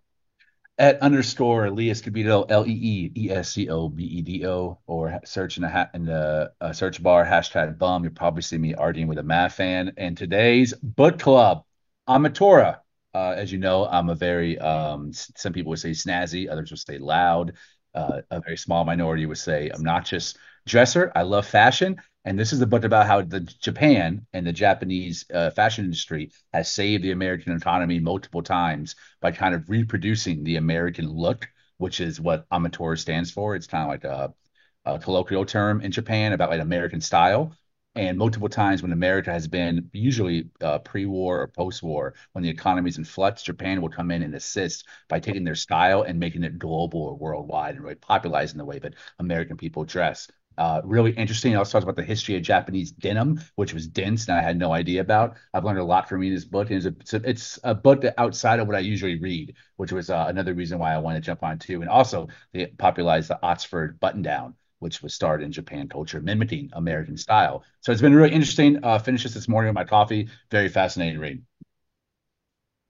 [0.79, 4.79] At underscore Lee Escobedo, L E E E S C O B E D O,
[4.87, 8.05] or search in the ha- in the uh, search bar hashtag bum.
[8.05, 9.95] You'll probably see me arguing with a math fan.
[9.97, 11.65] And today's book club,
[12.07, 12.81] Ametora.
[13.15, 16.81] Uh, as you know, I'm a very um, some people would say snazzy, others would
[16.81, 17.55] say loud.
[17.95, 21.11] Uh, a very small minority would say obnoxious dresser.
[21.15, 21.97] I love fashion,
[22.27, 26.33] and this is a book about how the Japan and the Japanese uh, fashion industry
[26.53, 31.49] has saved the American economy multiple times by kind of reproducing the American look,
[31.79, 33.55] which is what Ametora stands for.
[33.55, 34.35] It's kind of like a,
[34.85, 37.57] a colloquial term in Japan about like American style.
[37.95, 42.91] And multiple times when America has been usually uh, pre-war or post-war, when the economy
[42.91, 46.45] is in flux, Japan will come in and assist by taking their style and making
[46.45, 50.29] it global or worldwide and really popularizing the way that American people dress.
[50.59, 51.53] Uh, really interesting.
[51.53, 54.59] It also talks about the history of Japanese denim, which was dense and I had
[54.59, 55.37] no idea about.
[55.53, 56.71] I've learned a lot from reading this book.
[56.71, 59.55] And it's a, it's a, it's a book that outside of what I usually read,
[59.77, 61.83] which was uh, another reason why I wanted to jump on too.
[61.83, 66.71] And also, they popularized the Oxford button down, which was started in Japan culture, mimicking
[66.73, 67.65] American style.
[67.81, 68.83] So it's been really interesting.
[68.83, 70.29] Uh, finished this this morning with my coffee.
[70.51, 71.43] Very fascinating read.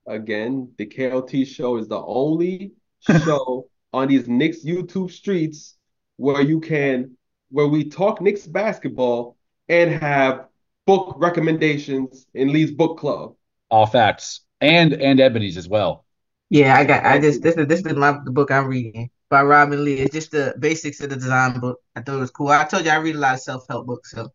[0.07, 5.77] Again, the KOT show is the only show on these Knicks YouTube streets
[6.17, 7.17] where you can
[7.51, 9.37] where we talk Knicks basketball
[9.69, 10.47] and have
[10.87, 13.35] book recommendations in Lee's book club.
[13.71, 16.05] All facts and and Ebony's as well.
[16.51, 17.05] Yeah, I got.
[17.05, 19.99] I just this is this is my the book I'm reading by Robin Lee.
[19.99, 21.81] It's just the basics of the design book.
[21.97, 22.49] I thought it was cool.
[22.49, 24.31] I told you I read a lot of self help books, so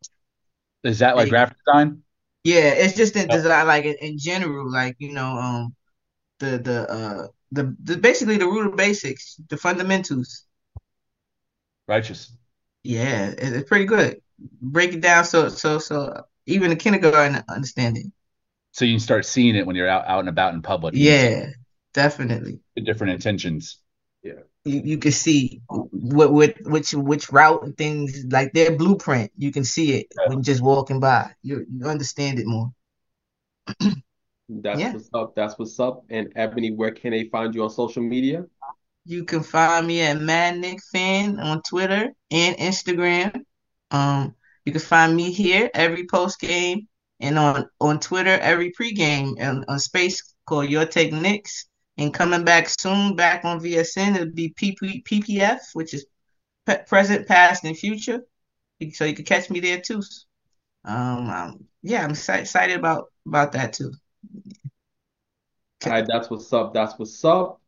[0.84, 1.30] Is that like Hey.
[1.30, 2.04] graphic design?
[2.44, 3.38] yeah, it's just in Yeah.
[3.38, 5.76] design, like in, in general, like you know, um,
[6.40, 10.46] the the uh the, the basically the root of basics, the fundamentals.
[11.88, 12.34] Righteous.
[12.84, 14.22] Yeah, it's pretty good.
[14.62, 18.08] Break it down so so so even the kindergarten understand it.
[18.72, 20.96] So you can start seeing it when you're out, out and about in public.
[20.96, 21.48] Yeah,
[21.94, 22.60] definitely.
[22.76, 23.78] Different intentions.
[24.24, 24.34] Yeah.
[24.64, 29.32] You, you can see what what which which route and things like their blueprint.
[29.38, 31.32] You can see it when just walking by.
[31.44, 32.72] You you understand it more.
[34.50, 34.94] That's Yeah.
[34.94, 35.36] what's up.
[35.36, 36.06] That's what's up.
[36.10, 38.46] And Ebony, where can they find you on social media?
[39.06, 43.44] You can find me at Mad Nick on Twitter and Instagram.
[43.90, 44.36] Um,
[44.66, 46.88] you can find me here every post game
[47.20, 51.68] and on on Twitter every pregame and on space called Your Take Knicks.
[51.98, 56.06] And coming back soon, back on VSN, it'll be PP, PPF, which is
[56.88, 58.22] present, past, and future.
[58.94, 60.02] So you can catch me there too.
[60.86, 63.92] Um, um yeah, I'm excited about about that too.
[65.86, 66.74] All right, that's what's up.
[66.74, 67.61] That's what's up.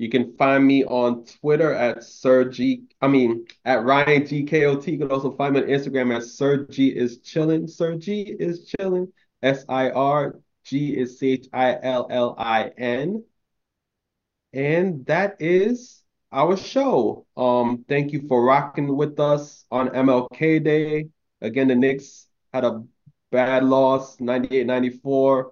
[0.00, 2.84] You can find me on Twitter at Sir G.
[3.02, 4.86] I mean, at Ryan GKOT.
[4.86, 7.68] You can also find me on Instagram at Sir G is chilling.
[7.68, 9.12] Sir G is chilling.
[9.42, 13.22] S I R G is C H I L L I N.
[14.54, 17.26] And that is our show.
[17.36, 21.10] Um, thank you for rocking with us on MLK Day.
[21.42, 22.82] Again, the Knicks had a
[23.30, 25.50] bad loss, 98-94.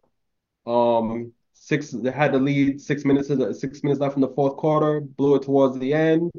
[0.64, 1.34] Um,
[1.68, 3.28] six they had the lead six minutes
[3.60, 6.32] six minutes left in the fourth quarter, blew it towards the end.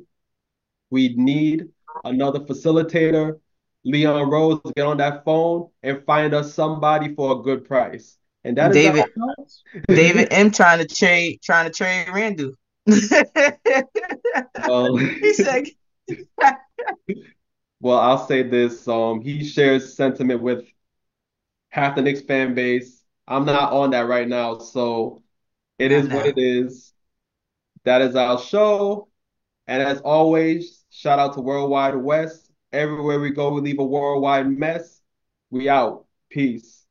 [0.90, 1.68] We need
[2.04, 3.40] another facilitator.
[3.86, 8.18] Leon Rose, get on that phone and find us somebody for a good price.
[8.44, 9.06] And that is David-
[9.88, 12.54] David M trying to trade trying to trade Randle.
[14.70, 15.68] Um, He said
[17.80, 18.88] Well, I'll say this.
[18.88, 20.66] Um, he shares sentiment with
[21.70, 22.99] half the Knicks fan base.
[23.30, 25.22] I'm not on that right now, so
[25.78, 26.92] it is what it is.
[27.84, 29.08] That is our show.
[29.68, 32.52] And as always, shout out to Worldwide West.
[32.74, 35.00] Everywhere we go, we leave a worldwide mess.
[35.52, 36.06] We out.
[36.30, 36.86] Peace.